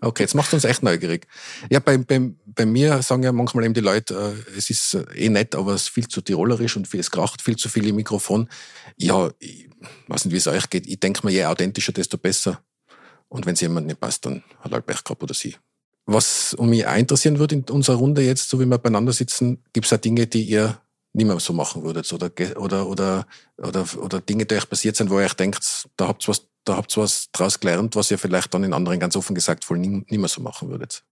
[0.00, 1.26] Okay, jetzt macht uns echt neugierig.
[1.70, 5.04] Ja, bei, bei, bei mir sagen ja manchmal eben die Leute, äh, es ist äh,
[5.14, 7.96] eh nett, aber es ist viel zu tirolerisch und es kracht viel zu viel im
[7.96, 8.48] Mikrofon.
[8.96, 9.68] Ja, ich
[10.08, 10.86] weiß nicht, wie es euch geht.
[10.86, 12.62] Ich denke mir, je authentischer, desto besser.
[13.28, 15.56] Und wenn es jemand nicht passt, dann hat halt Pech gehabt oder sie.
[16.06, 19.86] Was mich auch interessieren würde in unserer Runde jetzt, so wie wir beieinander sitzen, gibt
[19.86, 20.80] es auch Dinge, die ihr
[21.12, 25.10] nicht mehr so machen würdet oder, oder, oder, oder, oder Dinge, die euch passiert sind,
[25.10, 28.10] wo ihr euch denkt, da habt ihr was da habt ihr was draus gelernt, was
[28.10, 31.04] ihr vielleicht dann in anderen ganz offen gesagt voll nie, nie mehr so machen würdet.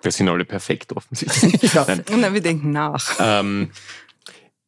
[0.00, 1.62] Wir sind alle perfekt offensichtlich.
[1.74, 1.86] ja.
[1.86, 2.34] Nein.
[2.34, 3.16] wir denken nach.
[3.18, 3.70] Ähm,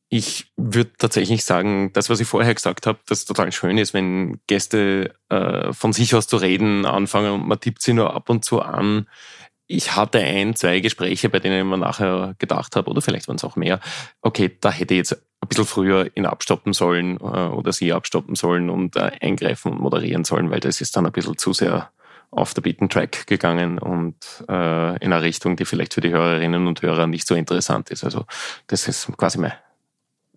[0.09, 3.93] ich würde tatsächlich sagen, das, was ich vorher gesagt habe, dass es total schön ist,
[3.93, 8.31] wenn Gäste äh, von sich aus zu reden anfangen und man tippt sie nur ab
[8.31, 9.07] und zu an.
[9.69, 13.37] Ich hatte ein, zwei Gespräche, bei denen ich mir nachher gedacht habe, oder vielleicht waren
[13.37, 13.81] es auch mehr,
[14.23, 18.35] okay, da hätte ich jetzt ein bisschen früher ihn abstoppen sollen äh, oder sie abstoppen
[18.35, 21.91] sollen und äh, eingreifen und moderieren sollen, weil das ist dann ein bisschen zu sehr
[22.31, 24.17] auf der Beaten Track gegangen und
[24.49, 28.05] äh, in eine Richtung, die vielleicht für die Hörerinnen und Hörer nicht so interessant ist.
[28.05, 28.25] Also
[28.67, 29.53] das ist quasi mein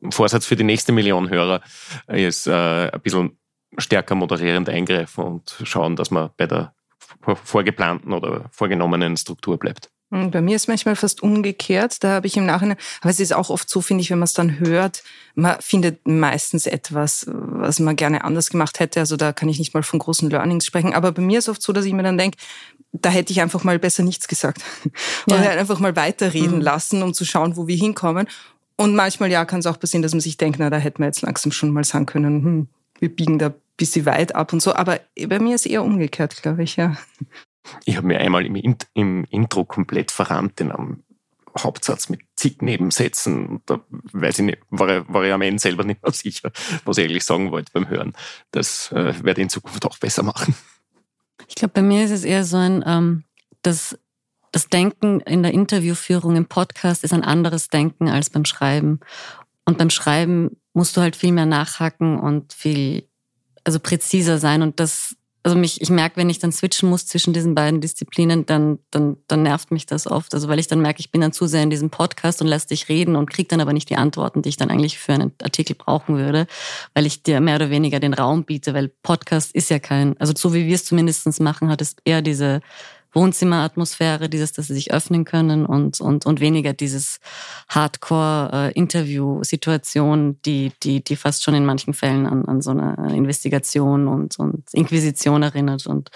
[0.10, 1.62] Vorsatz für die nächste Million Hörer,
[2.08, 3.38] ist äh, ein bisschen
[3.78, 6.74] stärker moderierend eingreifen und schauen, dass man bei der
[7.44, 9.90] vorgeplanten oder vorgenommenen Struktur bleibt.
[10.12, 12.04] Hm, bei mir ist manchmal fast umgekehrt.
[12.04, 14.26] Da habe ich im Nachhinein, aber es ist auch oft so, finde ich, wenn man
[14.26, 15.04] es dann hört,
[15.36, 19.00] man findet meistens etwas, was man gerne anders gemacht hätte.
[19.00, 20.94] Also da kann ich nicht mal von großen Learnings sprechen.
[20.94, 22.38] Aber bei mir ist oft so, dass ich mir dann denke,
[22.92, 24.62] da hätte ich einfach mal besser nichts gesagt.
[25.30, 25.38] Ja.
[25.38, 26.62] Oder einfach mal weiterreden mhm.
[26.62, 28.28] lassen, um zu schauen, wo wir hinkommen.
[28.76, 31.06] Und manchmal, ja, kann es auch passieren, dass man sich denkt, na, da hätten wir
[31.06, 32.68] jetzt langsam schon mal sagen können, hm,
[33.00, 34.74] wir biegen da bisschen weit ab und so.
[34.74, 36.96] Aber bei mir ist eher umgekehrt, glaube ich, ja.
[37.86, 41.04] Ich habe mir einmal im, im, Intro komplett verrannt in einem
[41.58, 43.62] Hauptsatz mit zig Nebensätzen.
[43.66, 46.52] Da weiß ich nicht, war, war ich am Ende selber nicht mehr sicher,
[46.86, 48.14] was ich eigentlich sagen wollte beim Hören.
[48.52, 50.56] Das äh, werde ich in Zukunft auch besser machen.
[51.48, 53.24] Ich glaube, bei mir ist es eher so ein, ähm,
[53.62, 53.98] das,
[54.52, 59.00] das Denken in der Interviewführung im Podcast ist ein anderes Denken als beim Schreiben.
[59.66, 63.08] Und beim Schreiben musst du halt viel mehr nachhaken und viel,
[63.64, 64.62] also präziser sein.
[64.62, 68.46] Und das, also mich, ich merke, wenn ich dann switchen muss zwischen diesen beiden Disziplinen,
[68.46, 70.34] dann, dann, dann nervt mich das oft.
[70.34, 72.68] Also weil ich dann merke, ich bin dann zu sehr in diesem Podcast und lass
[72.68, 75.32] dich reden und krieg dann aber nicht die Antworten, die ich dann eigentlich für einen
[75.42, 76.48] Artikel brauchen würde,
[76.94, 80.34] weil ich dir mehr oder weniger den Raum biete, weil Podcast ist ja kein, also
[80.36, 82.62] so wie wir es zumindest machen, hat es eher diese
[83.14, 87.20] Wohnzimmeratmosphäre, dieses, dass sie sich öffnen können und, und, und weniger dieses
[87.70, 94.40] Hardcore-Interview-Situation, die, die, die fast schon in manchen Fällen an, an so eine Investigation und,
[94.40, 95.86] und Inquisition erinnert.
[95.88, 96.10] Und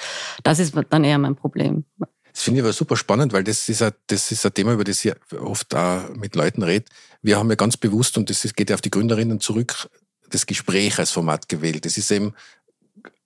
[0.43, 1.83] das ist dann eher mein Problem.
[2.31, 4.83] Das finde ich aber super spannend, weil das ist, ein, das ist ein Thema, über
[4.83, 6.85] das ich oft auch mit Leuten rede.
[7.21, 9.89] Wir haben ja ganz bewusst, und das geht ja auf die Gründerinnen zurück,
[10.29, 11.85] das Gespräch als Format gewählt.
[11.85, 12.33] Das ist eben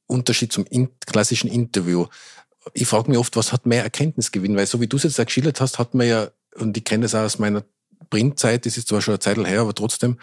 [0.05, 0.65] Unterschied zum
[1.05, 2.05] klassischen Interview
[2.73, 4.55] ich frage mich oft, was hat mehr Erkenntnisgewinn?
[4.55, 7.03] Weil so wie du es jetzt auch geschildert hast, hat man ja, und ich kenne
[7.03, 7.63] das auch aus meiner
[8.09, 10.17] Printzeit, das ist zwar schon eine Zeit her, aber trotzdem,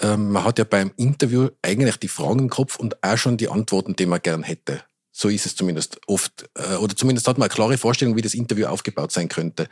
[0.00, 3.48] ähm, man hat ja beim Interview eigentlich die Fragen im Kopf und auch schon die
[3.48, 4.82] Antworten, die man gern hätte.
[5.12, 6.48] So ist es zumindest oft.
[6.54, 9.68] Äh, oder zumindest hat man eine klare Vorstellung, wie das Interview aufgebaut sein könnte.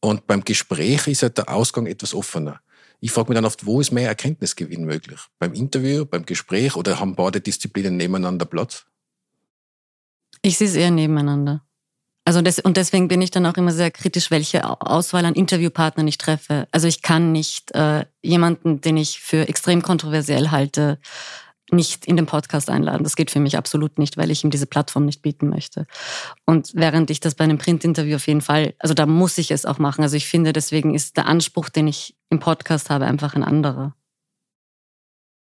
[0.00, 2.60] Und beim Gespräch ist ja der Ausgang etwas offener.
[3.00, 5.20] Ich frage mich dann oft, wo ist mehr Erkenntnisgewinn möglich?
[5.38, 8.86] Beim Interview, beim Gespräch oder haben beide Disziplinen nebeneinander Platz?
[10.46, 11.62] Ich sehe es eher nebeneinander.
[12.24, 16.06] Also das, und deswegen bin ich dann auch immer sehr kritisch, welche Auswahl an Interviewpartnern
[16.06, 16.68] ich treffe.
[16.70, 21.00] Also ich kann nicht äh, jemanden, den ich für extrem kontroversiell halte,
[21.72, 23.02] nicht in den Podcast einladen.
[23.02, 25.88] Das geht für mich absolut nicht, weil ich ihm diese Plattform nicht bieten möchte.
[26.44, 29.66] Und während ich das bei einem Printinterview auf jeden Fall, also da muss ich es
[29.66, 30.04] auch machen.
[30.04, 33.96] Also ich finde, deswegen ist der Anspruch, den ich im Podcast habe, einfach ein anderer.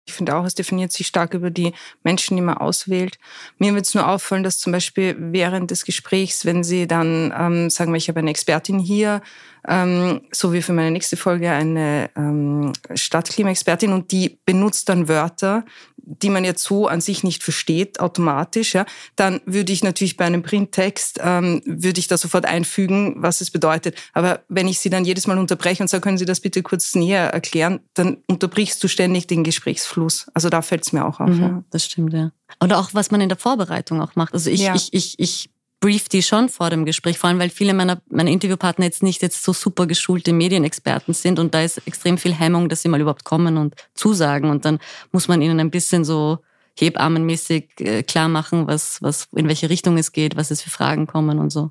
[0.07, 3.17] Ich finde auch, es definiert sich stark über die Menschen, die man auswählt.
[3.57, 7.69] Mir wird es nur auffallen, dass zum Beispiel während des Gesprächs, wenn Sie dann ähm,
[7.71, 9.21] sagen wir, ich habe eine Expertin hier,
[9.67, 15.65] ähm, so wie für meine nächste Folge eine ähm, Stadtklimaexpertin und die benutzt dann Wörter,
[15.97, 20.25] die man jetzt so an sich nicht versteht, automatisch, ja, dann würde ich natürlich bei
[20.25, 23.95] einem Printtext, ähm, würde ich da sofort einfügen, was es bedeutet.
[24.13, 26.93] Aber wenn ich sie dann jedes Mal unterbreche und sage, können Sie das bitte kurz
[26.95, 30.27] näher erklären, dann unterbrichst du ständig den Gesprächsfluss.
[30.33, 31.29] Also da fällt es mir auch auf.
[31.29, 31.63] Mhm, ja.
[31.71, 32.31] Das stimmt, ja.
[32.63, 34.33] Oder auch, was man in der Vorbereitung auch macht.
[34.33, 34.75] Also ich, ja.
[34.75, 35.49] ich, ich, ich
[35.85, 39.21] brief die schon vor dem Gespräch, vor allem weil viele meiner, meiner Interviewpartner jetzt nicht
[39.21, 42.99] jetzt so super geschulte Medienexperten sind und da ist extrem viel Hemmung, dass sie mal
[42.99, 44.79] überhaupt kommen und zusagen und dann
[45.11, 46.39] muss man ihnen ein bisschen so
[46.79, 51.05] hebammenmäßig äh, klar machen, was, was, in welche Richtung es geht, was es für Fragen
[51.05, 51.69] kommen und so.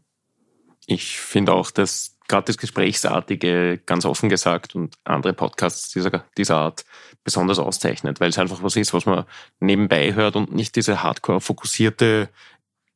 [0.87, 6.57] Ich finde auch, dass gerade das Gesprächsartige, ganz offen gesagt, und andere Podcasts dieser, dieser
[6.57, 6.85] Art
[7.23, 9.25] besonders auszeichnet, weil es einfach was ist, was man
[9.61, 12.29] nebenbei hört und nicht diese hardcore fokussierte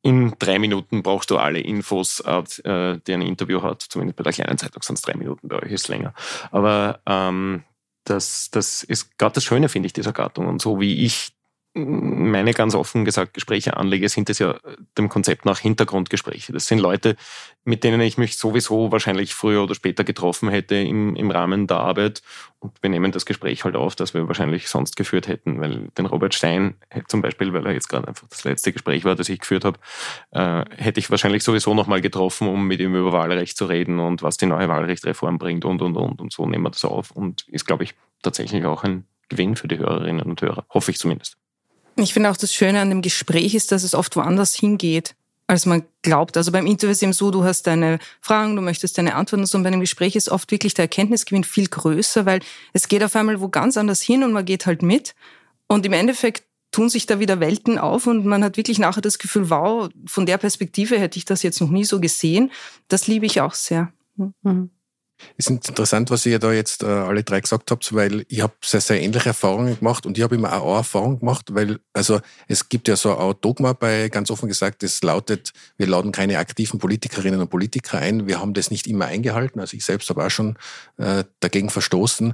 [0.01, 2.43] in drei Minuten brauchst du alle Infos, äh,
[3.05, 3.81] die ein Interview hat.
[3.81, 6.13] Zumindest bei der kleinen Zeitung sind es drei Minuten, bei euch ist es länger.
[6.51, 7.63] Aber ähm,
[8.05, 10.47] das, das ist gerade das Schöne, finde ich, dieser Gattung.
[10.47, 11.31] Und so wie ich
[11.75, 14.55] meine ganz offen gesagt Gespräche anlege, sind es ja
[14.97, 16.51] dem Konzept nach Hintergrundgespräche.
[16.51, 17.15] Das sind Leute,
[17.63, 21.77] mit denen ich mich sowieso wahrscheinlich früher oder später getroffen hätte im, im Rahmen der
[21.77, 22.23] Arbeit.
[22.57, 26.07] Und wir nehmen das Gespräch halt auf, das wir wahrscheinlich sonst geführt hätten, weil den
[26.07, 26.75] Robert Stein
[27.07, 29.79] zum Beispiel, weil er jetzt gerade einfach das letzte Gespräch war, das ich geführt habe,
[30.31, 34.23] äh, hätte ich wahrscheinlich sowieso nochmal getroffen, um mit ihm über Wahlrecht zu reden und
[34.23, 36.19] was die neue Wahlrechtreform bringt und, und, und.
[36.19, 39.67] Und so nehmen wir das auf und ist, glaube ich, tatsächlich auch ein Gewinn für
[39.67, 40.65] die Hörerinnen und Hörer.
[40.69, 41.37] Hoffe ich zumindest.
[42.03, 45.15] Ich finde auch das Schöne an dem Gespräch ist, dass es oft woanders hingeht,
[45.47, 46.37] als man glaubt.
[46.37, 49.43] Also beim Interview ist es eben so, du hast deine Fragen, du möchtest deine Antworten
[49.43, 49.57] und so.
[49.57, 52.41] Und bei einem Gespräch ist oft wirklich der Erkenntnisgewinn viel größer, weil
[52.73, 55.15] es geht auf einmal wo ganz anders hin und man geht halt mit.
[55.67, 59.17] Und im Endeffekt tun sich da wieder Welten auf und man hat wirklich nachher das
[59.17, 62.51] Gefühl, wow, von der Perspektive hätte ich das jetzt noch nie so gesehen.
[62.87, 63.91] Das liebe ich auch sehr.
[64.43, 64.69] Mhm.
[65.37, 68.53] Es ist interessant, was ihr da jetzt äh, alle drei gesagt habt, weil ich habe
[68.63, 72.19] sehr, sehr ähnliche Erfahrungen gemacht und ich habe immer auch eine Erfahrung gemacht, weil also
[72.47, 76.37] es gibt ja so ein Dogma bei, ganz offen gesagt, es lautet, wir laden keine
[76.37, 78.27] aktiven Politikerinnen und Politiker ein.
[78.27, 79.59] Wir haben das nicht immer eingehalten.
[79.59, 80.57] Also ich selbst habe auch schon
[80.97, 82.33] äh, dagegen verstoßen.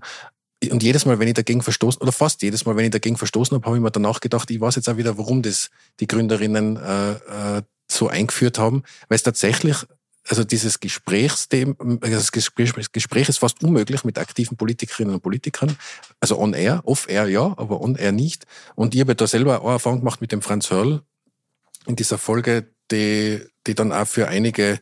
[0.72, 3.56] Und jedes Mal, wenn ich dagegen verstoßen, oder fast jedes Mal, wenn ich dagegen verstoßen
[3.56, 5.70] habe, habe ich mir danach gedacht, ich weiß jetzt auch wieder, warum das
[6.00, 7.12] die Gründerinnen äh,
[7.58, 9.86] äh, so eingeführt haben, weil es tatsächlich
[10.28, 15.78] also dieses Gesprächsthema, das Gespräch, das Gespräch ist fast unmöglich mit aktiven Politikerinnen und Politikern.
[16.20, 18.46] Also on air, off air ja, aber on air nicht.
[18.76, 21.02] Und ich habe da selber auch Erfahrung gemacht mit dem Franz Hörl
[21.86, 24.80] in dieser Folge, die, die dann auch für einige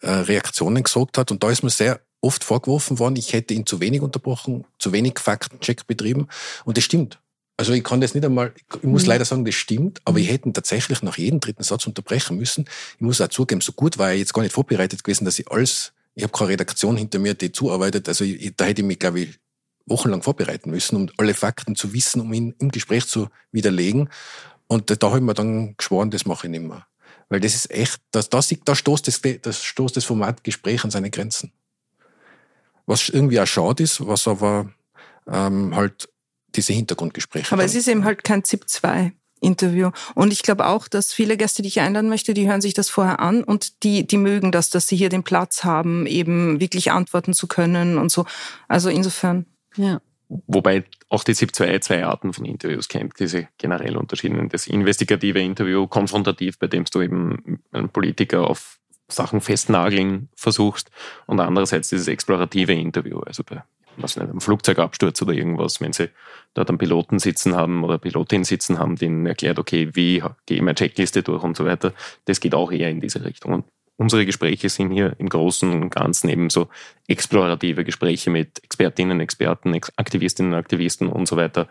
[0.00, 1.30] äh, Reaktionen gesorgt hat.
[1.30, 4.92] Und da ist mir sehr oft vorgeworfen worden, ich hätte ihn zu wenig unterbrochen, zu
[4.92, 6.28] wenig Faktencheck betrieben.
[6.64, 7.20] Und das stimmt.
[7.58, 9.08] Also ich kann das nicht einmal, ich muss mhm.
[9.08, 12.66] leider sagen, das stimmt, aber ich hätte ihn tatsächlich nach jedem dritten Satz unterbrechen müssen.
[12.96, 15.50] Ich muss auch zugeben, so gut war ich jetzt gar nicht vorbereitet gewesen, dass ich
[15.50, 18.98] alles, ich habe keine Redaktion hinter mir, die zuarbeitet, also ich, da hätte ich mich,
[18.98, 19.38] glaube ich,
[19.86, 24.10] wochenlang vorbereiten müssen, um alle Fakten zu wissen, um ihn im Gespräch zu widerlegen.
[24.66, 26.86] Und da habe ich mir dann geschworen, das mache ich nicht mehr.
[27.28, 30.90] Weil das ist echt, das, das, da stoßt das, das stoßt das Format Gespräch an
[30.90, 31.52] seine Grenzen.
[32.84, 34.70] Was irgendwie auch schade ist, was aber
[35.26, 36.08] ähm, halt
[36.56, 37.52] diese Hintergrundgespräche.
[37.52, 39.12] Aber es ist eben halt kein ZIP 2.
[39.40, 39.90] Interview.
[40.14, 42.88] Und ich glaube auch, dass viele Gäste, die ich einladen möchte, die hören sich das
[42.88, 46.90] vorher an und die, die mögen das, dass sie hier den Platz haben, eben wirklich
[46.90, 48.24] antworten zu können und so.
[48.66, 49.46] Also insofern.
[49.76, 50.00] Ja.
[50.28, 54.48] Wobei auch die ZIP 2 zwei Arten von Interviews kennt, diese generell unterschiedlichen.
[54.48, 60.90] Das investigative Interview, konfrontativ, bei dem du eben einen Politiker auf Sachen festnageln versuchst
[61.26, 63.62] und andererseits dieses explorative Interview, also bei
[63.98, 66.10] was nicht, einem Flugzeugabsturz oder irgendwas, wenn sie
[66.54, 70.62] dort einen Piloten sitzen haben oder Pilotin sitzen haben, denen erklärt, okay, wie gehe ich
[70.62, 71.92] meine Checkliste durch und so weiter.
[72.24, 73.52] Das geht auch eher in diese Richtung.
[73.52, 73.64] Und
[73.96, 76.68] unsere Gespräche sind hier im Großen und Ganzen eben so
[77.08, 81.68] explorative Gespräche mit Expertinnen, Experten, Aktivistinnen, Aktivisten und so weiter.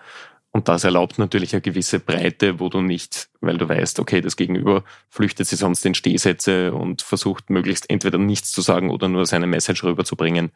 [0.56, 4.38] Und das erlaubt natürlich eine gewisse Breite, wo du nicht, weil du weißt, okay, das
[4.38, 9.26] Gegenüber flüchtet sich sonst in Stehsätze und versucht möglichst entweder nichts zu sagen oder nur
[9.26, 10.54] seine Message rüberzubringen.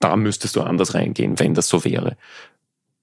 [0.00, 2.16] Da müsstest du anders reingehen, wenn das so wäre.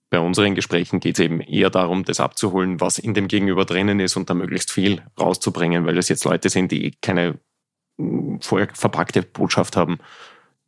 [0.10, 4.02] Bei unseren Gesprächen geht es eben eher darum, das abzuholen, was in dem Gegenüber drinnen
[4.02, 7.40] ist und da möglichst viel rauszubringen, weil es jetzt Leute sind, die keine
[7.98, 10.00] hm, vorher verpackte Botschaft haben,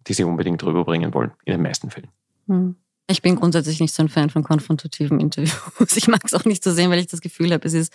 [0.08, 2.12] die sie unbedingt rüberbringen wollen, in den meisten Fällen.
[2.48, 2.78] Hm.
[3.08, 5.96] Ich bin grundsätzlich nicht so ein Fan von konfrontativen Interviews.
[5.96, 7.94] Ich mag es auch nicht so sehen, weil ich das Gefühl habe, es ist,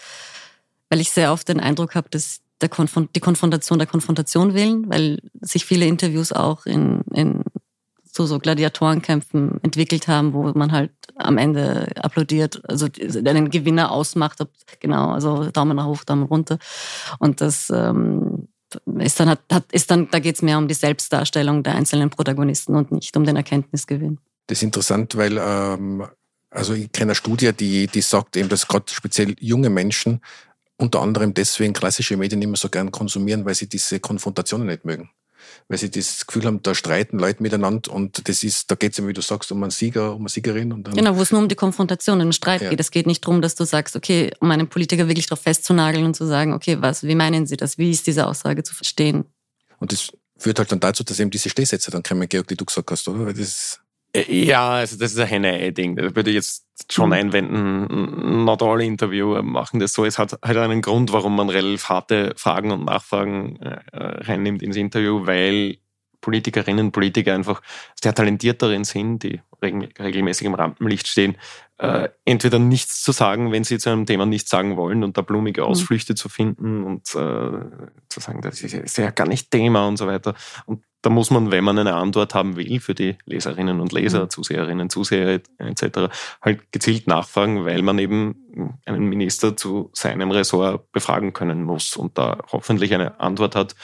[0.89, 4.89] weil ich sehr oft den Eindruck habe, dass der Konfront die Konfrontation der Konfrontation willen,
[4.91, 7.43] weil sich viele Interviews auch in, in
[8.13, 12.87] zu so Gladiatorenkämpfen entwickelt haben, wo man halt am Ende applaudiert, also
[13.25, 14.39] einen Gewinner ausmacht,
[14.81, 16.59] genau, also Daumen nach hoch, Daumen runter.
[17.19, 18.49] Und das ähm,
[18.99, 22.75] ist dann, hat, ist dann, da geht es mehr um die Selbstdarstellung der einzelnen Protagonisten
[22.75, 24.19] und nicht um den Erkenntnisgewinn.
[24.47, 26.07] Das ist interessant, weil ähm,
[26.51, 30.21] also ich kenne eine Studie, die, die sagt eben, dass gerade speziell junge Menschen
[30.77, 35.11] unter anderem deswegen klassische Medien immer so gern konsumieren, weil sie diese Konfrontationen nicht mögen
[35.69, 39.07] weil sie das Gefühl haben, da streiten Leute miteinander und das ist, da geht es
[39.07, 40.73] wie du sagst, um einen Sieger, um eine Siegerin.
[40.73, 42.71] Und dann genau, wo es nur um die Konfrontation den Streit ja.
[42.71, 42.81] geht.
[42.81, 46.15] Es geht nicht darum, dass du sagst, okay, um einen Politiker wirklich darauf festzunageln und
[46.15, 47.79] zu sagen, okay, was, wie meinen Sie das?
[47.79, 49.25] Wie ist diese Aussage zu verstehen?
[49.79, 52.65] Und das führt halt dann dazu, dass eben diese Stehsätze dann kommen, Georg, die du
[52.65, 53.27] gesagt hast, oder?
[53.27, 53.81] Weil das
[54.15, 55.97] ja, also das ist ein Henne-Ei-Ding.
[55.97, 57.13] Da würde ich jetzt schon mhm.
[57.13, 60.05] einwenden, not all Interviewer machen das so.
[60.05, 64.77] Es hat halt einen Grund, warum man relativ harte Fragen und Nachfragen äh, reinnimmt ins
[64.77, 65.79] Interview, weil
[66.21, 67.63] Politikerinnen und Politiker einfach
[68.01, 71.37] sehr talentiert darin sind, die regelmäßig im Rampenlicht stehen,
[71.79, 75.23] äh, entweder nichts zu sagen, wenn sie zu einem Thema nichts sagen wollen und da
[75.23, 75.69] blumige mhm.
[75.69, 76.17] Ausflüchte mhm.
[76.17, 77.61] zu finden und äh,
[78.09, 80.35] zu sagen, das ist ja gar nicht Thema und so weiter.
[80.67, 84.25] Und da muss man, wenn man eine Antwort haben will für die Leserinnen und Leser,
[84.25, 84.31] mhm.
[84.31, 86.11] Zuseherinnen, Zuseher etc.,
[86.43, 92.19] halt gezielt nachfragen, weil man eben einen Minister zu seinem Ressort befragen können muss und
[92.19, 93.75] da hoffentlich eine Antwort hat,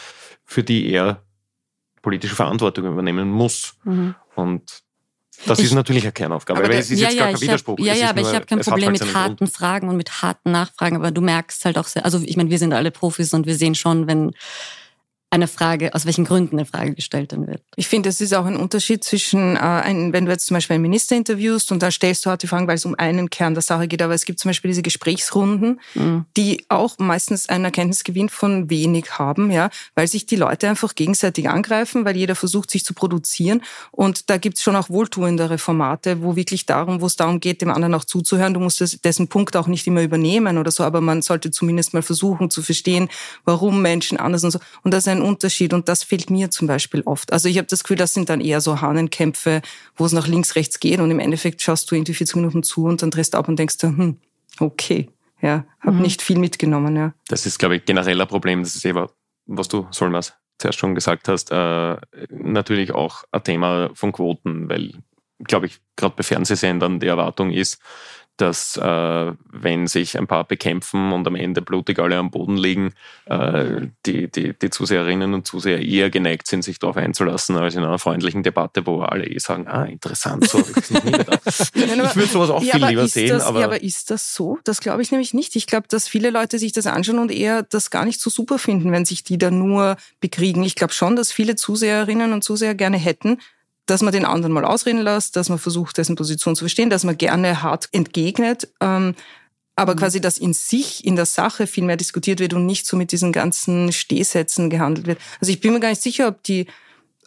[0.45, 1.23] für die er
[2.03, 3.75] politische Verantwortung übernehmen muss.
[3.85, 4.15] Mhm.
[4.35, 4.83] Und
[5.45, 6.65] das ich, ist natürlich eine Kernaufgabe.
[6.65, 7.79] Aber es ist ja, jetzt gar kein Widerspruch.
[7.79, 9.53] Hab, ja, ja, aber nur, ich habe kein Problem halt mit harten Grund.
[9.53, 10.97] Fragen und mit harten Nachfragen.
[10.97, 13.55] Aber du merkst halt auch sehr, also ich meine, wir sind alle Profis und wir
[13.55, 14.33] sehen schon, wenn
[15.37, 17.63] eine Frage, aus welchen Gründen eine Frage gestellt dann wird.
[17.77, 20.75] Ich finde, es ist auch ein Unterschied zwischen, äh, ein, wenn du jetzt zum Beispiel
[20.75, 23.55] einen Minister interviewst und dann stellst du halt die Fragen, weil es um einen Kern
[23.55, 26.25] der Sache geht, aber es gibt zum Beispiel diese Gesprächsrunden, mhm.
[26.37, 31.49] die auch meistens einen Erkenntnisgewinn von wenig haben, ja, weil sich die Leute einfach gegenseitig
[31.49, 36.23] angreifen, weil jeder versucht, sich zu produzieren und da gibt es schon auch wohltuendere Formate,
[36.23, 38.55] wo wirklich darum, wo es darum geht, dem anderen auch zuzuhören.
[38.55, 41.95] Du musst das, dessen Punkt auch nicht immer übernehmen oder so, aber man sollte zumindest
[41.95, 43.09] mal versuchen zu verstehen,
[43.45, 44.59] warum Menschen anders und so.
[44.83, 47.33] Und das ist ein Unterschied und das fehlt mir zum Beispiel oft.
[47.33, 49.63] Also ich habe das Gefühl, das sind dann eher so Hahnenkämpfe,
[49.97, 52.85] wo es nach links, rechts geht und im Endeffekt schaust du irgendwie 40 Minuten zu
[52.85, 54.17] und dann drehst du ab und denkst du, hm,
[54.61, 55.11] okay,
[55.43, 56.03] ja, habe mhm.
[56.03, 57.13] nicht viel mitgenommen, ja.
[57.29, 58.63] Das ist, glaube ich, generell ein Problem.
[58.63, 59.07] Das ist eben,
[59.47, 61.97] was du, Solmas, zuerst schon gesagt hast, äh,
[62.31, 64.93] natürlich auch ein Thema von Quoten, weil,
[65.45, 67.81] glaube ich, gerade bei Fernsehsendern die Erwartung ist,
[68.37, 72.93] dass äh, wenn sich ein paar bekämpfen und am Ende blutig alle am Boden liegen,
[73.27, 77.85] äh, die, die, die Zuseherinnen und Zuseher eher geneigt sind, sich darauf einzulassen, als in
[77.85, 81.41] einer freundlichen Debatte, wo alle eh sagen, ah, interessant, so ich nie gedacht.
[81.75, 83.31] ich würde sowas auch ja, viel lieber sehen.
[83.31, 84.59] Das, aber, ja, aber ist das so?
[84.65, 85.57] Das glaube ich nämlich nicht.
[85.57, 88.59] Ich glaube, dass viele Leute sich das anschauen und eher das gar nicht so super
[88.59, 90.63] finden, wenn sich die da nur bekriegen.
[90.63, 93.39] Ich glaube schon, dass viele Zuseherinnen und Zuseher gerne hätten,
[93.87, 97.05] dass man den anderen mal ausreden lässt, dass man versucht, dessen Position zu verstehen, dass
[97.05, 98.69] man gerne hart entgegnet.
[98.81, 99.15] Ähm,
[99.77, 99.99] aber mhm.
[99.99, 103.13] quasi, dass in sich, in der Sache viel mehr diskutiert wird und nicht so mit
[103.13, 105.19] diesen ganzen Stehsätzen gehandelt wird.
[105.41, 106.67] Also ich bin mir gar nicht sicher, ob die,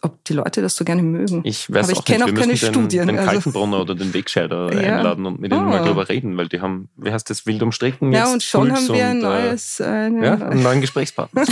[0.02, 1.42] ob die Leute das so gerne mögen.
[1.44, 3.06] Ich weiß aber ich kenne auch keine den, Studien.
[3.06, 3.30] Den also.
[3.30, 4.96] Kaltenbrunner oder den Wegscheider ja.
[4.96, 5.70] einladen und mit ihnen oh.
[5.70, 8.88] mal drüber reden, weil die haben, wie heißt das, wild umstritten Ja, und schon haben
[8.88, 11.44] wir ein äh, neues, äh, ja, einen neuen Gesprächspartner.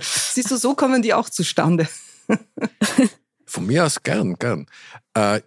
[0.00, 1.86] Siehst du, so kommen die auch zustande.
[3.54, 4.66] Von mir aus gern, gern.
[5.14, 5.40] Äh,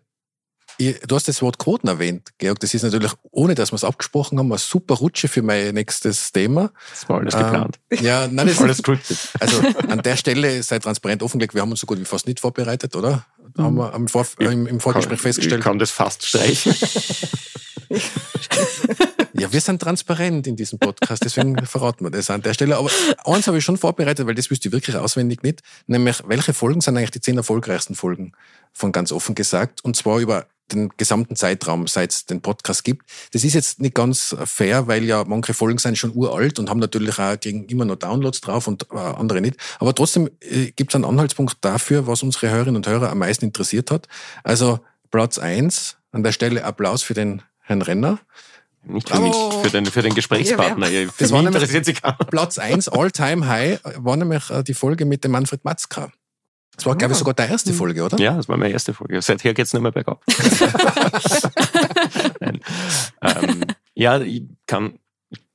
[0.80, 2.58] du hast das Wort Quoten erwähnt, Georg.
[2.62, 6.32] Das ist natürlich, ohne dass wir es abgesprochen haben, eine super Rutsche für mein nächstes
[6.32, 6.72] Thema.
[6.90, 7.80] Das war alles ähm, geplant.
[8.00, 9.18] Ja, nein, das alles scripted.
[9.42, 12.40] Also an der Stelle sei transparent offengelegt, wir haben uns so gut wie fast nicht
[12.40, 13.26] vorbereitet, oder?
[13.56, 13.62] Mhm.
[13.62, 15.60] Haben wir im, Vor im, im Vorgespräch kann, festgestellt.
[15.60, 16.76] Ich kann das fast streichen.
[19.40, 22.78] Ja, wir sind transparent in diesem Podcast, deswegen verraten wir das an der Stelle.
[22.78, 22.90] Aber
[23.24, 26.82] eins habe ich schon vorbereitet, weil das wüsste ich wirklich auswendig nicht, nämlich welche Folgen
[26.82, 28.32] sind eigentlich die zehn erfolgreichsten Folgen
[28.74, 33.06] von ganz offen gesagt und zwar über den gesamten Zeitraum, seit es den Podcast gibt.
[33.32, 36.80] Das ist jetzt nicht ganz fair, weil ja manche Folgen sind schon uralt und haben
[36.80, 39.56] natürlich auch gegen immer noch Downloads drauf und äh, andere nicht.
[39.80, 43.46] Aber trotzdem äh, gibt es einen Anhaltspunkt dafür, was unsere Hörerinnen und Hörer am meisten
[43.46, 44.08] interessiert hat.
[44.44, 44.80] Also
[45.12, 48.20] Platz eins an der Stelle Applaus für den Herrn Renner.
[48.88, 50.90] Nicht für mich, für den, für den Gesprächspartner.
[50.90, 55.06] Ja, für das war interessiert sich Platz 1, All-Time High, war nämlich äh, die Folge
[55.06, 56.12] mit dem Manfred Matzka.
[56.76, 57.20] Das war, glaube ich, ah.
[57.20, 57.78] sogar deine erste hm.
[57.78, 58.18] Folge, oder?
[58.20, 59.22] Ja, das war meine erste Folge.
[59.22, 60.24] Seither geht's nicht mehr bergab.
[62.40, 62.60] Nein.
[63.22, 63.64] Ähm,
[63.96, 65.00] ja, ich kann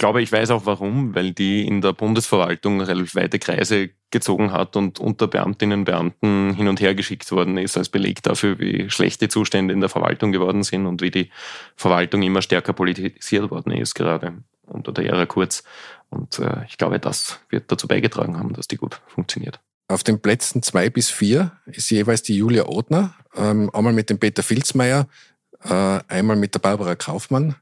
[0.02, 4.74] glaube, ich weiß auch warum, weil die in der Bundesverwaltung relativ weite Kreise gezogen hat
[4.74, 8.90] und unter Beamtinnen und Beamten hin und her geschickt worden ist, als Beleg dafür, wie
[8.90, 11.30] schlecht die Zustände in der Verwaltung geworden sind und wie die
[11.76, 15.62] Verwaltung immer stärker politisiert worden ist, gerade unter der Ära Kurz.
[16.10, 19.60] Und äh, ich glaube, das wird dazu beigetragen haben, dass die gut funktioniert.
[19.86, 24.18] Auf den Plätzen zwei bis vier ist jeweils die Julia Othner, ähm, einmal mit dem
[24.18, 25.06] Peter Filzmeier,
[25.62, 27.54] äh, einmal mit der Barbara Kaufmann.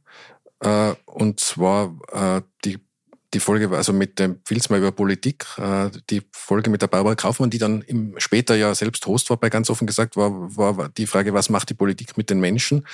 [0.61, 2.79] Äh, und zwar äh, die,
[3.33, 7.51] die Folge, also mit dem Filzmer über Politik, äh, die Folge mit der Barbara Kaufmann,
[7.51, 10.89] die dann im später ja selbst Host war, bei ganz offen gesagt, war, war, war
[10.91, 12.87] die Frage, was macht die Politik mit den Menschen?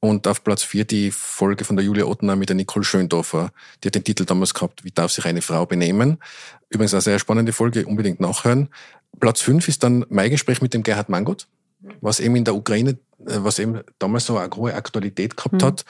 [0.00, 3.52] Und auf Platz vier die Folge von der Julia Ottner mit der Nicole Schöndorfer.
[3.82, 6.18] Die hat den Titel damals gehabt, Wie darf sich eine Frau benehmen?
[6.68, 8.68] Übrigens eine sehr spannende Folge, unbedingt nachhören.
[9.18, 11.46] Platz fünf ist dann mein Gespräch mit dem Gerhard Mangot,
[12.02, 15.64] was eben in der Ukraine, äh, was eben damals so eine hohe Aktualität gehabt mhm.
[15.64, 15.84] hat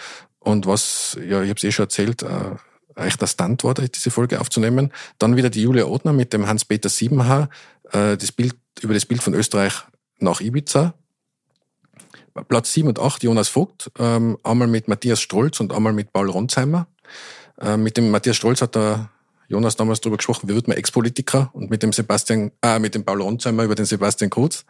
[0.44, 2.56] und was, ja, ich habe es eh schon erzählt, äh,
[2.96, 4.92] echt ein Stunt war, diese Folge aufzunehmen.
[5.18, 7.48] Dann wieder die Julia Othner mit dem Hans-Peter Siebenhaar,
[7.92, 9.72] äh, das Bild, über das Bild von Österreich
[10.18, 10.94] nach Ibiza.
[12.48, 16.28] Platz 7 und 8 Jonas Vogt, ähm, einmal mit Matthias Strolz und einmal mit Paul
[16.28, 16.88] Ronsheimer.
[17.60, 19.08] Äh, mit dem Matthias Strolz hat der
[19.48, 23.04] Jonas damals darüber gesprochen, wie wird man Ex-Politiker und mit dem Sebastian, äh, mit dem
[23.04, 24.64] Paul Ronsheimer über den Sebastian Kurz.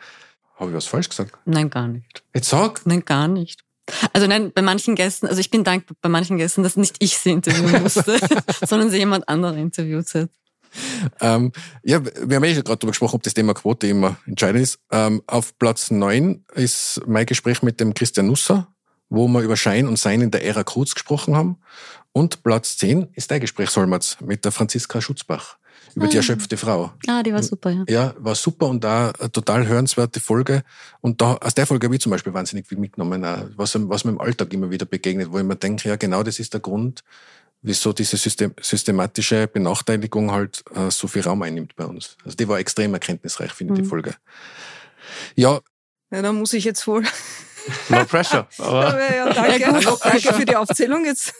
[0.56, 1.32] Habe ich was falsch gesagt?
[1.46, 2.22] Nein, gar nicht.
[2.34, 2.84] Jetzt sag.
[2.84, 3.63] Nein, gar nicht.
[4.12, 7.18] Also nein, bei manchen Gästen, also ich bin dankbar bei manchen Gästen, dass nicht ich
[7.18, 8.18] sie interviewen musste,
[8.66, 10.30] sondern sie jemand anderen interviewt hat.
[11.20, 11.52] Ähm,
[11.84, 14.80] ja, wir haben ja eh gerade darüber gesprochen, ob das Thema Quote immer entscheidend ist.
[14.90, 18.68] Ähm, auf Platz neun ist mein Gespräch mit dem Christian Nusser,
[19.08, 21.58] wo wir über Schein und Sein in der Ära Kurz gesprochen haben.
[22.12, 25.58] Und Platz zehn ist dein Gespräch, Solmerz, mit der Franziska Schutzbach
[25.94, 26.20] über die ah.
[26.20, 26.92] erschöpfte Frau.
[27.06, 27.84] Ah, die war super, ja.
[27.88, 30.62] Ja, war super und da eine total hörenswerte Folge.
[31.00, 33.24] Und da, aus der Folge habe ich zum Beispiel wahnsinnig viel mitgenommen,
[33.56, 36.38] was, was mir im Alltag immer wieder begegnet, wo ich mir denke, ja, genau das
[36.38, 37.02] ist der Grund,
[37.62, 42.16] wieso diese System, systematische Benachteiligung halt äh, so viel Raum einnimmt bei uns.
[42.24, 43.82] Also die war extrem erkenntnisreich, finde ich, mhm.
[43.84, 44.14] die Folge.
[45.34, 45.60] Ja.
[46.10, 47.04] Ja, da muss ich jetzt wohl
[47.88, 48.46] No pressure.
[48.58, 51.32] Aber ja, danke, ja, no danke für die Aufzählung jetzt.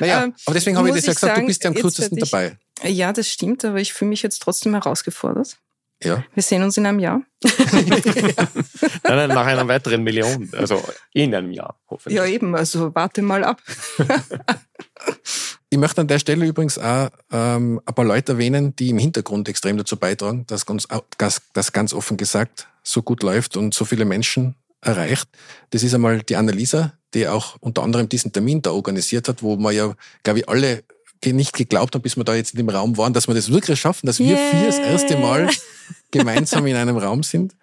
[0.00, 2.18] Naja, ähm, aber deswegen habe ich das ja gesagt, sagen, du bist ja am kürzesten
[2.18, 2.58] dabei.
[2.82, 5.58] Ja, das stimmt, aber ich fühle mich jetzt trotzdem herausgefordert.
[6.02, 6.22] Ja.
[6.34, 7.22] Wir sehen uns in einem Jahr.
[7.72, 8.34] nein,
[9.04, 10.50] nein, nach einer weiteren Million.
[10.52, 10.82] Also
[11.14, 12.16] in einem Jahr, hoffentlich.
[12.16, 12.54] Ja, eben.
[12.54, 13.62] Also warte mal ab.
[15.70, 19.48] ich möchte an der Stelle übrigens auch ähm, ein paar Leute erwähnen, die im Hintergrund
[19.48, 20.86] extrem dazu beitragen, dass ganz,
[21.16, 25.28] dass, dass ganz offen gesagt so gut läuft und so viele Menschen erreicht.
[25.70, 29.56] Das ist einmal die Annalisa, die auch unter anderem diesen Termin da organisiert hat, wo
[29.56, 30.84] man ja, glaube ich, alle
[31.24, 33.80] nicht geglaubt haben, bis wir da jetzt in dem Raum waren, dass wir das wirklich
[33.80, 34.50] schaffen, dass wir yeah.
[34.50, 35.48] vier das erste Mal
[36.10, 37.56] gemeinsam in einem Raum sind.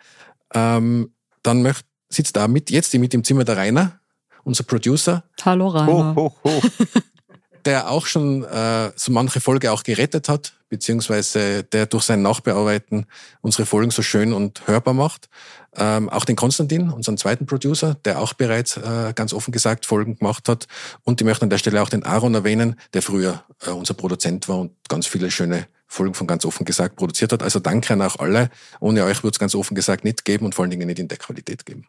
[0.54, 1.14] Ähm,
[1.44, 4.00] dann möcht, sitzt da mit, jetzt mit im Zimmer der Rainer
[4.44, 5.24] unser Producer.
[5.44, 6.16] Hallo Rainer.
[6.16, 6.64] Hoch, hoch, hoch.
[7.66, 13.06] der auch schon äh, so manche Folge auch gerettet hat, beziehungsweise der durch sein Nachbearbeiten
[13.42, 15.30] unsere Folgen so schön und hörbar macht.
[15.76, 20.18] Ähm, auch den Konstantin, unseren zweiten Producer, der auch bereits äh, ganz offen gesagt Folgen
[20.18, 20.66] gemacht hat.
[21.04, 24.50] Und ich möchte an der Stelle auch den Aaron erwähnen, der früher äh, unser Produzent
[24.50, 27.44] war und ganz viele schöne Folgen von ganz offen gesagt produziert hat.
[27.44, 28.50] Also danke an auch alle.
[28.80, 31.08] Ohne euch würde es ganz offen gesagt nicht geben und vor allen Dingen nicht in
[31.08, 31.86] der Qualität geben.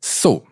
[0.00, 0.46] So,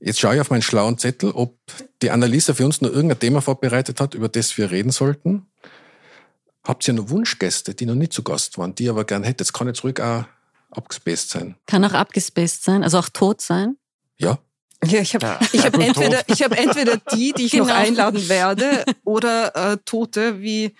[0.00, 1.56] Jetzt schaue ich auf meinen schlauen Zettel, ob
[2.02, 5.46] die Annalisa für uns noch irgendein Thema vorbereitet hat, über das wir reden sollten.
[6.64, 9.40] Habt ihr noch Wunschgäste, die noch nicht zu Gast waren, die aber gern hättet?
[9.40, 10.24] Jetzt kann jetzt ruhig auch
[10.70, 11.56] abgespaced sein.
[11.66, 13.76] Kann auch abgespaced sein, also auch tot sein.
[14.16, 14.38] Ja.
[14.84, 17.66] Ja, ich habe ich hab entweder, ich hab entweder die, die ich genau.
[17.66, 20.74] noch einladen werde, oder äh, Tote wie,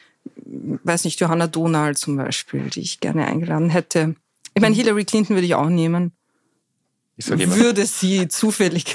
[0.44, 4.14] weiß nicht, Johanna Donald zum Beispiel, die ich gerne eingeladen hätte.
[4.54, 6.12] Ich meine, Hillary Clinton würde ich auch nehmen.
[7.16, 8.86] Ich würde sie zufällig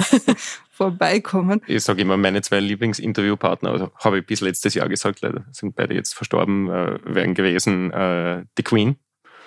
[0.80, 1.61] vorbeikommen.
[1.67, 5.75] Ich sage immer, meine zwei Lieblingsinterviewpartner, also habe ich bis letztes Jahr gesagt, leider sind
[5.75, 8.95] beide jetzt verstorben, äh, wären gewesen äh, die Queen.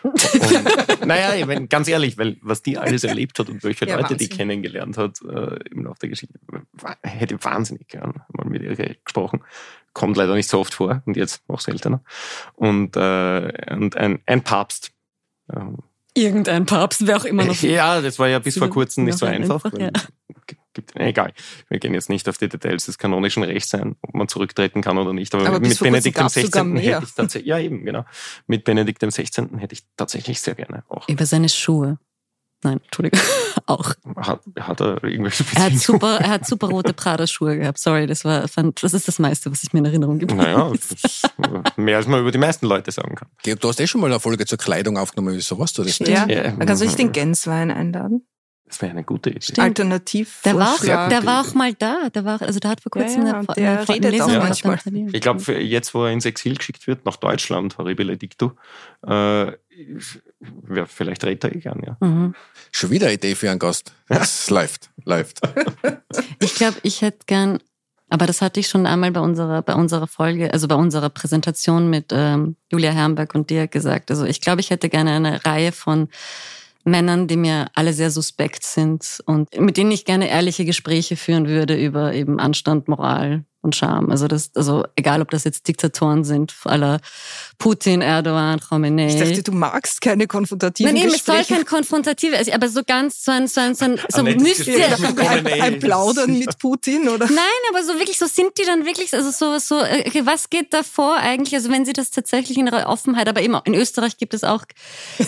[0.02, 0.12] und,
[1.06, 4.10] naja, ich mein, ganz ehrlich, weil was die alles erlebt hat und welche ja, Leute
[4.10, 4.18] Wahnsinn.
[4.18, 6.38] die kennengelernt hat äh, im Laufe der Geschichte,
[7.02, 9.42] hätte ich wahnsinnig gern mal mit ihr gesprochen.
[9.94, 12.02] Kommt leider nicht so oft vor und jetzt noch seltener.
[12.56, 14.92] Und, äh, und ein, ein Papst.
[15.50, 15.78] Ähm,
[16.14, 17.62] Irgendein Papst, wer auch immer noch.
[17.62, 19.64] Ja, das war ja bis vor kurzem nicht so einfach.
[19.64, 19.90] einfach ja.
[21.08, 21.32] egal,
[21.68, 24.98] wir gehen jetzt nicht auf die Details des kanonischen Rechts sein, ob man zurücktreten kann
[24.98, 25.34] oder nicht.
[25.34, 26.76] Aber, aber mit Benedikt dem 16.
[26.76, 28.04] hätte ich tatsächlich, ja eben, genau.
[28.46, 29.58] Mit Benedikt dem 16.
[29.58, 31.08] hätte ich tatsächlich sehr gerne auch.
[31.08, 31.98] Über seine Schuhe.
[32.64, 33.20] Nein, Entschuldigung,
[33.66, 33.94] auch.
[34.16, 37.78] Hat, hat er irgendwelche er hat super, Er hat super rote Prada-Schuhe gehabt.
[37.78, 40.34] Sorry, das war, das ist das meiste, was ich mir in Erinnerung gibt.
[40.34, 40.72] Naja,
[41.76, 43.28] mehr als man über die meisten Leute sagen kann.
[43.58, 46.10] Du hast eh schon mal eine Folge zur Kleidung aufgenommen, wieso was du das nicht?
[46.10, 46.42] Ja, ja.
[46.52, 48.24] dann kannst du nicht den Gänswein einladen.
[48.72, 49.42] Das wäre eine gute Idee.
[49.42, 49.58] Stimmt.
[49.58, 50.40] Alternativ.
[50.46, 52.08] Der war, auch, der war auch mal da.
[52.08, 54.42] Der war, also der hat vor kurzem ja, ja, eine, der eine, redet Lesung auch
[54.44, 54.78] manchmal.
[55.12, 58.52] Ich glaube, jetzt, wo er ins Exil geschickt wird, nach Deutschland, horribile Dictu,
[59.06, 61.98] äh, ja, vielleicht redet er eh gern, ja.
[62.00, 62.34] Mhm.
[62.70, 63.92] Schon wieder eine Idee für einen Gast.
[64.08, 65.40] Das läuft, läuft.
[66.40, 67.58] Ich glaube, ich hätte gern,
[68.08, 71.90] aber das hatte ich schon einmal bei unserer, bei unserer Folge, also bei unserer Präsentation
[71.90, 74.10] mit ähm, Julia Herrenberg und dir gesagt.
[74.10, 76.08] Also ich glaube, ich hätte gerne eine Reihe von
[76.84, 81.48] Männern, die mir alle sehr suspekt sind und mit denen ich gerne ehrliche Gespräche führen
[81.48, 84.10] würde über eben Anstand, Moral, und Charme.
[84.10, 87.00] Also das, also egal, ob das jetzt Diktatoren sind, aller
[87.58, 89.06] Putin, Erdogan, Khomeini.
[89.06, 93.24] Ich dachte, du magst keine konfrontativen Nein, nee, es soll kein konfrontative, aber so ganz
[93.24, 94.82] so ein, so ein, so ein, so Mystik.
[95.18, 97.26] Ein, ein Plaudern mit Putin, oder?
[97.26, 97.38] Nein,
[97.70, 100.82] aber so wirklich, so sind die dann wirklich, also so, so, okay, was geht da
[100.82, 101.54] vor eigentlich?
[101.54, 104.64] Also wenn sie das tatsächlich in ihrer Offenheit, aber immer, in Österreich gibt es auch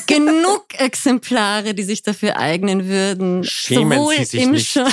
[0.09, 3.45] genug Exemplare, die sich dafür eignen würden.
[3.45, 4.75] Schämen sowohl sie sich im nicht.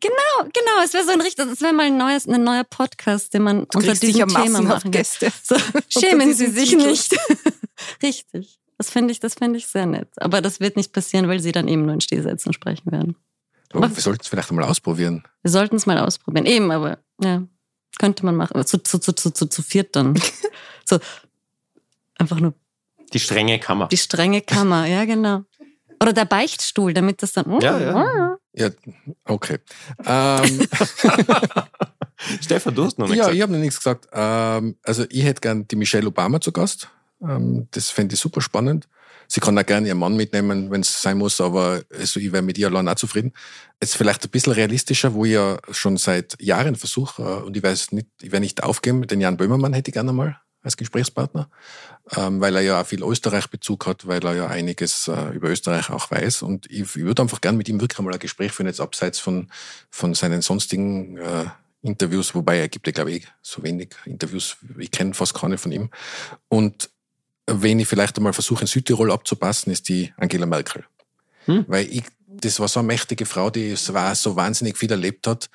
[0.00, 2.87] Genau, genau, es wäre so ein richtig, es wäre mal ein neues, ein neuer Podcast
[2.90, 5.30] Podcast, den man du unter diesem Thema machen Gäste.
[5.42, 5.56] So,
[5.88, 6.86] schämen Sie sich Titel.
[6.86, 7.16] nicht.
[8.02, 8.58] Richtig.
[8.78, 10.08] Das finde ich, das finde ich sehr nett.
[10.16, 13.16] Aber das wird nicht passieren, weil Sie dann eben nur in Stehsätzen sprechen werden.
[13.74, 15.24] Oh, wir sollten es vielleicht mal ausprobieren.
[15.42, 16.46] Wir sollten es mal ausprobieren.
[16.46, 17.42] Eben, aber ja,
[17.98, 18.64] könnte man machen.
[18.64, 20.18] Zu, zu, zu, zu, zu, zu viert dann.
[20.84, 20.98] so,
[22.16, 22.54] einfach nur.
[23.12, 23.88] Die strenge Kammer.
[23.88, 25.44] Die strenge Kammer, ja, genau.
[26.00, 27.60] Oder der Beichtstuhl, damit das dann.
[27.60, 28.36] Ja, ja.
[28.54, 28.70] Ja,
[29.24, 29.58] okay.
[30.06, 30.68] Ähm.
[32.40, 33.36] Stefan, du hast noch nichts ja, gesagt.
[33.36, 34.08] ich habe noch nichts gesagt.
[34.12, 36.88] Ähm, also ich hätte gern die Michelle Obama zu Gast.
[37.22, 38.88] Ähm, das fände ich super spannend.
[39.30, 42.42] Sie kann auch gerne ihren Mann mitnehmen, wenn es sein muss, aber also ich wäre
[42.42, 43.32] mit ihr allein auch zufrieden.
[43.80, 47.62] Jetzt vielleicht ein bisschen realistischer, wo ich ja schon seit Jahren versuche, äh, und ich
[47.62, 51.50] weiß nicht, ich werde nicht aufgeben, den Jan Böhmermann hätte ich gerne mal als Gesprächspartner,
[52.16, 55.90] ähm, weil er ja auch viel Österreich-Bezug hat, weil er ja einiges äh, über Österreich
[55.90, 56.42] auch weiß.
[56.42, 59.50] Und ich, würde einfach gern mit ihm wirklich einmal ein Gespräch führen, jetzt abseits von,
[59.90, 61.44] von seinen sonstigen äh,
[61.82, 65.72] Interviews, wobei er gibt ja, glaube ich, so wenig Interviews, ich kenne fast keine von
[65.72, 65.90] ihm.
[66.48, 66.90] Und
[67.46, 70.84] wenn ich vielleicht einmal versuche, in Südtirol abzupassen, ist die Angela Merkel.
[71.46, 71.64] Hm.
[71.68, 75.48] Weil ich, das war so eine mächtige Frau, die so wahnsinnig viel erlebt hat.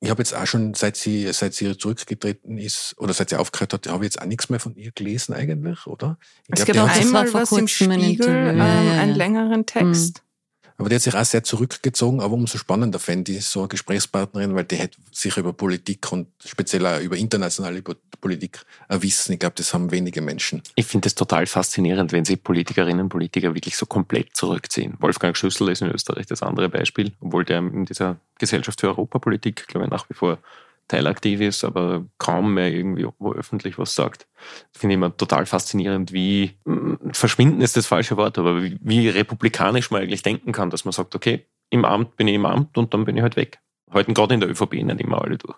[0.00, 3.72] Ich habe jetzt auch schon, seit sie, seit sie zurückgetreten ist oder seit sie aufgehört
[3.72, 6.18] hat, habe ich jetzt auch nichts mehr von ihr gelesen eigentlich, oder?
[6.46, 10.18] Ich es glaub, gibt einmal was im Spiegel, ähm, einen längeren Text.
[10.18, 10.27] Hm.
[10.78, 14.54] Aber die hat sich auch sehr zurückgezogen, aber umso spannender fände ich so eine Gesprächspartnerin,
[14.54, 17.82] weil die hätte sich über Politik und speziell auch über internationale
[18.20, 19.32] Politik erwissen.
[19.32, 20.62] Ich glaube, das haben wenige Menschen.
[20.76, 24.96] Ich finde es total faszinierend, wenn sich Politikerinnen und Politiker wirklich so komplett zurückziehen.
[25.00, 29.66] Wolfgang Schüssel ist in Österreich das andere Beispiel, obwohl der in dieser Gesellschaft für Europapolitik,
[29.66, 30.38] glaube ich, nach wie vor
[30.88, 34.26] teilaktiv ist, aber kaum mehr irgendwie wo öffentlich was sagt.
[34.72, 39.08] Finde ich immer total faszinierend, wie mm, verschwinden ist das falsche Wort, aber wie, wie
[39.08, 42.78] republikanisch man eigentlich denken kann, dass man sagt, okay, im Amt bin ich im Amt
[42.78, 43.60] und dann bin ich halt weg.
[43.90, 45.56] halten gerade in der ÖVP nicht immer alle durch.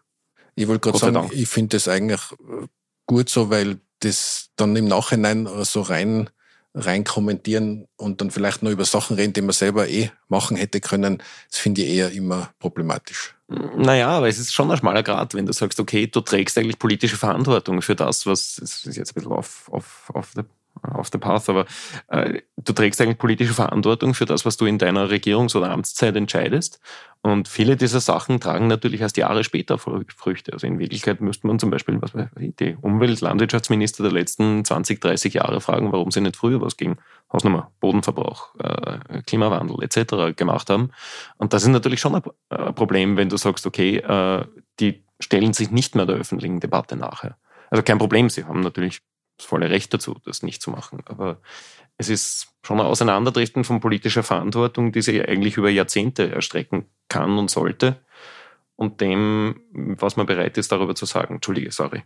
[0.57, 1.33] Ich wollte gerade sagen, Dank.
[1.33, 2.67] ich finde das eigentlich äh,
[3.07, 6.31] gut so, weil das dann im Nachhinein so rein,
[6.75, 10.81] rein kommentieren und dann vielleicht nur über Sachen reden, die man selber eh machen hätte
[10.81, 13.35] können, das finde ich eher immer problematisch.
[13.51, 16.79] Naja, aber es ist schon ein schmaler Grad, wenn du sagst, okay, du trägst eigentlich
[16.79, 20.45] politische Verantwortung für das, was, das ist jetzt ein bisschen auf, auf, auf der
[20.83, 21.67] auf the path, aber
[22.09, 26.17] äh, du trägst eigentlich politische Verantwortung für das, was du in deiner Regierungs- oder Amtszeit
[26.17, 26.81] entscheidest.
[27.23, 30.55] Und viele dieser Sachen tragen natürlich erst Jahre später Früchte.
[30.55, 35.61] Also in Wirklichkeit müsste man zum Beispiel was, die Umwelt-Landwirtschaftsminister der letzten 20, 30 Jahre
[35.61, 36.97] fragen, warum sie nicht früher was gegen
[37.31, 40.35] Hausnummer, Bodenverbrauch, äh, Klimawandel etc.
[40.35, 40.91] gemacht haben.
[41.37, 44.47] Und das ist natürlich schon ein Problem, wenn du sagst, okay, äh,
[44.81, 47.37] die stellen sich nicht mehr der öffentlichen Debatte nachher.
[47.69, 49.03] Also kein Problem, sie haben natürlich
[49.41, 51.03] das volle Recht dazu, das nicht zu machen.
[51.07, 51.41] Aber
[51.97, 57.39] es ist schon ein Auseinanderdriften von politischer Verantwortung, die sich eigentlich über Jahrzehnte erstrecken kann
[57.39, 58.01] und sollte.
[58.77, 61.35] Und dem, was man bereit ist, darüber zu sagen.
[61.35, 62.03] Entschuldige, sorry.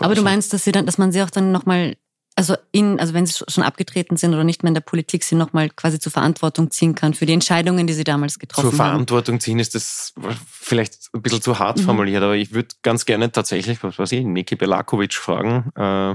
[0.00, 1.96] Aber du meinst, dass, sie dann, dass man sie auch dann nochmal
[2.38, 5.34] also in, also wenn sie schon abgetreten sind oder nicht mehr in der Politik sie
[5.34, 8.76] nochmal quasi zur Verantwortung ziehen kann für die Entscheidungen, die sie damals getroffen haben.
[8.76, 10.14] Zur Verantwortung ziehen ist das
[10.48, 11.82] vielleicht ein bisschen zu hart mhm.
[11.82, 16.14] formuliert, aber ich würde ganz gerne tatsächlich, was weiß ich, Niki Belakovic fragen, äh,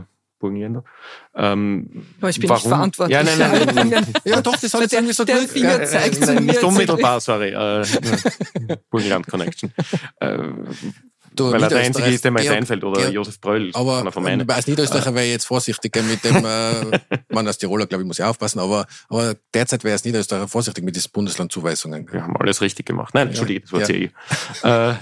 [1.35, 2.63] ähm, aber ich bin warum?
[2.63, 3.15] nicht verantwortlich.
[3.15, 4.13] Ja, nein, nein, nein.
[4.25, 7.51] ja, doch, das hat irgendwie so der Finger zeigt äh, äh, Nicht unmittelbar, sorry.
[7.51, 7.85] Äh,
[8.89, 9.71] Burgenland Connection.
[10.19, 10.39] Äh,
[11.35, 13.71] Du, Weil er der Einzige ist, der mir einfällt, oder Georg, Josef Bröll.
[13.73, 14.03] Aber
[14.47, 18.17] als Niederösterreicher wäre ich jetzt vorsichtig mit dem, äh, man als Tiroler, glaube ich, muss
[18.17, 22.11] ja aufpassen, aber, aber derzeit wäre es Niederösterreicher vorsichtig mit diesen Bundeslandzuweisungen.
[22.11, 23.13] Wir haben alles richtig gemacht.
[23.13, 23.85] Nein, Entschuldige, das war ja.
[23.85, 24.11] CI.
[24.63, 24.93] äh,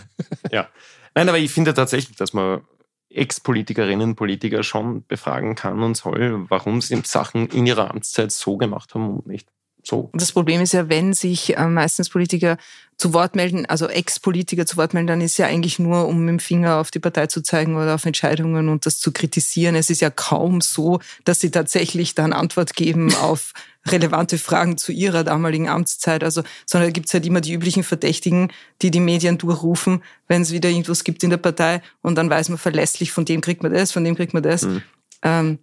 [0.56, 0.68] ja.
[1.14, 2.62] Nein, aber ich finde tatsächlich, dass man
[3.10, 8.58] Ex-Politikerinnen und Politiker schon befragen kann und soll, warum sie Sachen in ihrer Amtszeit so
[8.58, 9.50] gemacht haben und nicht
[9.84, 10.10] so.
[10.14, 12.58] Das Problem ist ja, wenn sich äh, meistens Politiker
[12.98, 16.30] zu Wort melden, also Ex-Politiker zu Wort melden, dann ist ja eigentlich nur, um mit
[16.30, 19.74] dem Finger auf die Partei zu zeigen oder auf Entscheidungen und das zu kritisieren.
[19.76, 23.54] Es ist ja kaum so, dass sie tatsächlich dann Antwort geben auf
[23.88, 26.24] relevante Fragen zu ihrer damaligen Amtszeit.
[26.24, 28.52] Also, sondern da gibt's halt immer die üblichen Verdächtigen,
[28.84, 32.50] die die Medien durchrufen, wenn es wieder irgendwas gibt in der Partei und dann weiß
[32.50, 34.62] man verlässlich, von dem kriegt man das, von dem kriegt man das.
[34.62, 34.84] Mhm.
[35.24, 35.60] Ähm,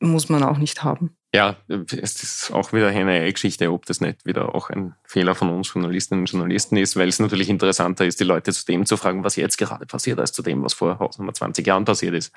[0.00, 1.16] muss man auch nicht haben.
[1.34, 5.50] Ja, es ist auch wieder eine Geschichte, ob das nicht wieder auch ein Fehler von
[5.50, 8.96] uns Journalistinnen und Journalisten ist, weil es natürlich interessanter ist, die Leute zu dem zu
[8.96, 12.32] fragen, was jetzt gerade passiert, als zu dem, was vor Hausnummer 20 Jahren passiert ist.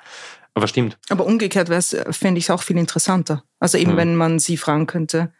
[0.52, 0.98] Aber stimmt.
[1.08, 1.68] Aber umgekehrt
[2.10, 3.44] fände ich es auch viel interessanter.
[3.58, 3.96] Also eben, hm.
[3.96, 5.32] wenn man sie fragen könnte.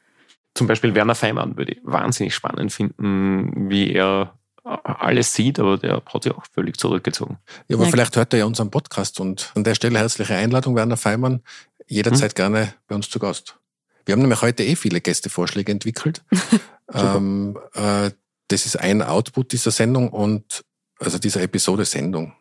[0.55, 4.33] Zum Beispiel Werner Feimann würde ich wahnsinnig spannend finden, wie er
[4.65, 7.39] alles sieht, aber der hat sich auch völlig zurückgezogen.
[7.69, 7.91] Ja, aber ja.
[7.91, 11.43] vielleicht hört er ja unseren Podcast und an der Stelle herzliche Einladung, Werner Feimann
[11.87, 12.37] jederzeit hm?
[12.37, 13.59] gerne bei uns zu Gast.
[14.05, 16.25] Wir haben nämlich heute eh viele Gästevorschläge entwickelt.
[16.95, 18.11] ähm, äh,
[18.49, 20.65] das ist ein Output dieser Sendung und
[20.99, 22.35] also dieser Episode Sendung.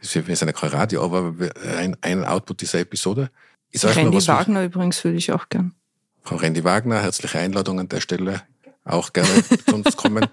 [0.00, 1.34] Wir sind ja kein Radio, aber
[1.78, 3.30] ein, ein Output dieser Episode.
[3.70, 5.74] Ich Randy Wagner wir, übrigens würde ich auch gern.
[6.22, 8.42] Frau Randy Wagner, herzliche Einladung an der Stelle.
[8.84, 9.28] Auch gerne
[9.66, 10.26] zu uns kommen.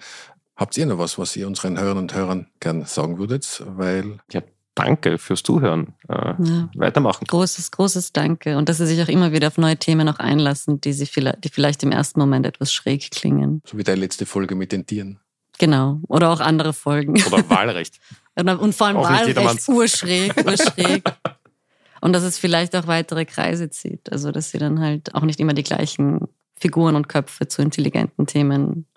[0.56, 3.64] Habt ihr noch was, was ihr unseren Hörern und Hörern gern sagen würdet?
[3.66, 4.42] Weil ja,
[4.76, 5.94] Danke fürs Zuhören.
[6.10, 6.70] Äh, ja.
[6.76, 7.26] Weitermachen.
[7.28, 8.58] Großes, großes Danke.
[8.58, 11.44] Und dass Sie sich auch immer wieder auf neue Themen auch einlassen, die, Sie vielleicht,
[11.44, 13.62] die vielleicht im ersten Moment etwas schräg klingen.
[13.68, 15.20] So wie deine letzte Folge mit den Tieren.
[15.60, 16.00] Genau.
[16.08, 17.22] Oder auch andere Folgen.
[17.24, 18.00] Oder Wahlrecht.
[18.36, 21.04] Und vor allem auch Wahlrecht, urschräg, urschräg.
[22.02, 24.12] Und dass es vielleicht auch weitere Kreise zieht.
[24.12, 28.26] Also, dass Sie dann halt auch nicht immer die gleichen Figuren und Köpfe zu intelligenten
[28.26, 28.88] Themen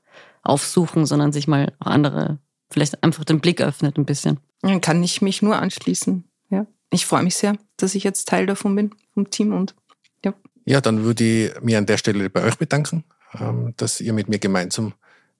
[0.43, 2.39] aufsuchen, sondern sich mal auch andere,
[2.70, 4.41] vielleicht einfach den Blick öffnet ein bisschen.
[4.66, 6.24] Dann kann ich mich nur anschließen.
[6.50, 6.66] Ja.
[6.90, 9.74] Ich freue mich sehr, dass ich jetzt Teil davon bin, vom Team und
[10.24, 10.34] ja.
[10.64, 13.04] Ja, dann würde ich mir an der Stelle bei euch bedanken,
[13.38, 14.94] ähm, dass ihr mit mir gemeinsam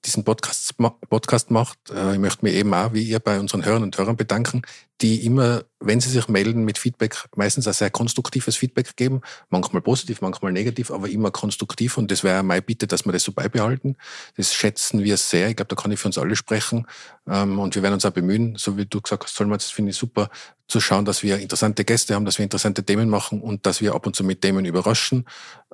[0.05, 0.77] diesen Podcast,
[1.09, 1.79] Podcast macht.
[1.91, 4.63] Äh, ich möchte mich eben auch, wie ihr, bei unseren Hörern und Hörern bedanken,
[5.03, 9.21] die immer, wenn sie sich melden mit Feedback, meistens ein sehr konstruktives Feedback geben.
[9.51, 11.99] Manchmal positiv, manchmal negativ, aber immer konstruktiv.
[11.99, 13.97] Und das wäre meine Bitte, dass wir das so beibehalten.
[14.37, 15.51] Das schätzen wir sehr.
[15.51, 16.87] Ich glaube, da kann ich für uns alle sprechen.
[17.29, 19.71] Ähm, und wir werden uns auch bemühen, so wie du gesagt hast, soll man, das
[19.71, 20.31] finde ich super,
[20.69, 23.95] zu schauen, dass wir interessante Gäste haben, dass wir interessante Themen machen und dass wir
[23.95, 25.27] ab und zu mit Themen überraschen,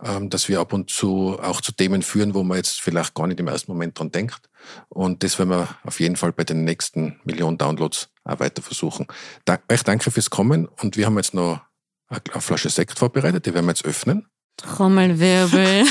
[0.03, 3.27] ähm, dass wir ab und zu auch zu Themen führen, wo man jetzt vielleicht gar
[3.27, 4.51] nicht im ersten Moment dran denkt.
[4.89, 9.07] Und das werden wir auf jeden Fall bei den nächsten Millionen Downloads auch weiter versuchen.
[9.45, 11.61] Da, euch danke fürs Kommen und wir haben jetzt noch
[12.09, 14.27] eine Flasche Sekt vorbereitet, die werden wir jetzt öffnen.
[14.57, 15.85] Trommelwirbel.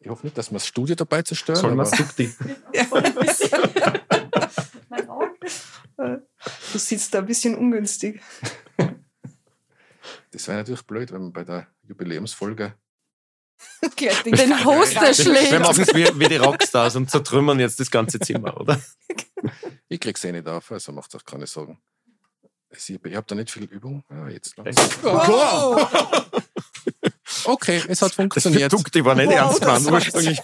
[0.00, 1.60] ich hoffe nicht, dass wir das Studio dabei zerstören.
[1.60, 2.32] Soll man die?
[2.72, 3.60] ja, ein bisschen.
[6.72, 8.20] Du sitzt da ein bisschen ungünstig.
[10.30, 12.74] Das wäre natürlich blöd, wenn man bei der Jubiläumsfolge
[14.24, 15.50] den Hoster schlägt.
[15.50, 18.80] Wir machen es wie, wie die Rockstars und zertrümmern jetzt das ganze Zimmer, oder?
[19.88, 21.78] Ich krieg's eh nicht auf, also macht auch keine Sorgen.
[22.76, 24.02] Ich habe da nicht viel Übung.
[24.08, 25.88] Ah, jetzt wow.
[27.44, 28.72] Okay, es hat funktioniert.
[28.72, 30.40] Das die war nicht wow, ernst gemeint ursprünglich.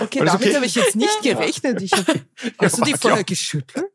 [0.00, 0.54] Okay, damit okay?
[0.54, 1.82] habe ich jetzt nicht gerechnet.
[1.82, 2.06] Ich hab,
[2.58, 3.86] hast du die vorher geschüttelt?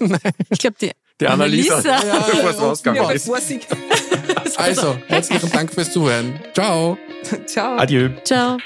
[0.00, 0.18] Nein.
[0.50, 0.90] Ich glaube, die,
[1.20, 2.06] die Annalisa, Annalisa.
[2.06, 4.58] Ja, bevor es rausgegangen ist.
[4.58, 6.40] Also, herzlichen Dank fürs Zuhören.
[6.54, 6.98] Ciao.
[7.46, 7.76] Ciao.
[7.76, 8.10] Adieu.
[8.24, 8.58] Ciao.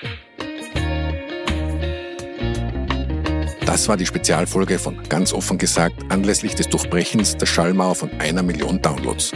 [3.67, 8.43] Das war die Spezialfolge von Ganz offen gesagt anlässlich des Durchbrechens der Schallmauer von einer
[8.43, 9.33] Million Downloads.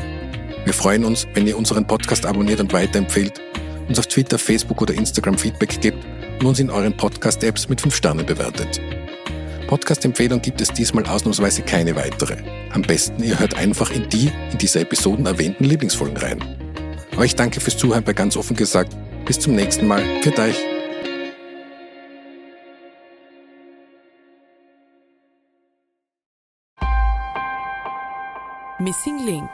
[0.65, 3.41] Wir freuen uns, wenn ihr unseren Podcast abonniert und weiterempfehlt,
[3.87, 6.05] uns auf Twitter, Facebook oder Instagram Feedback gebt
[6.41, 8.81] und uns in euren Podcast-Apps mit 5 Sternen bewertet.
[9.69, 12.37] Podcast-Empfehlung gibt es diesmal ausnahmsweise keine weitere.
[12.73, 16.64] Am besten ihr hört einfach in die in dieser Episoden erwähnten Lieblingsfolgen rein.
[17.17, 18.97] Euch danke fürs Zuhören bei ganz offen gesagt.
[19.25, 20.03] Bis zum nächsten Mal.
[20.23, 20.57] Für euch.
[28.81, 29.51] Missing Link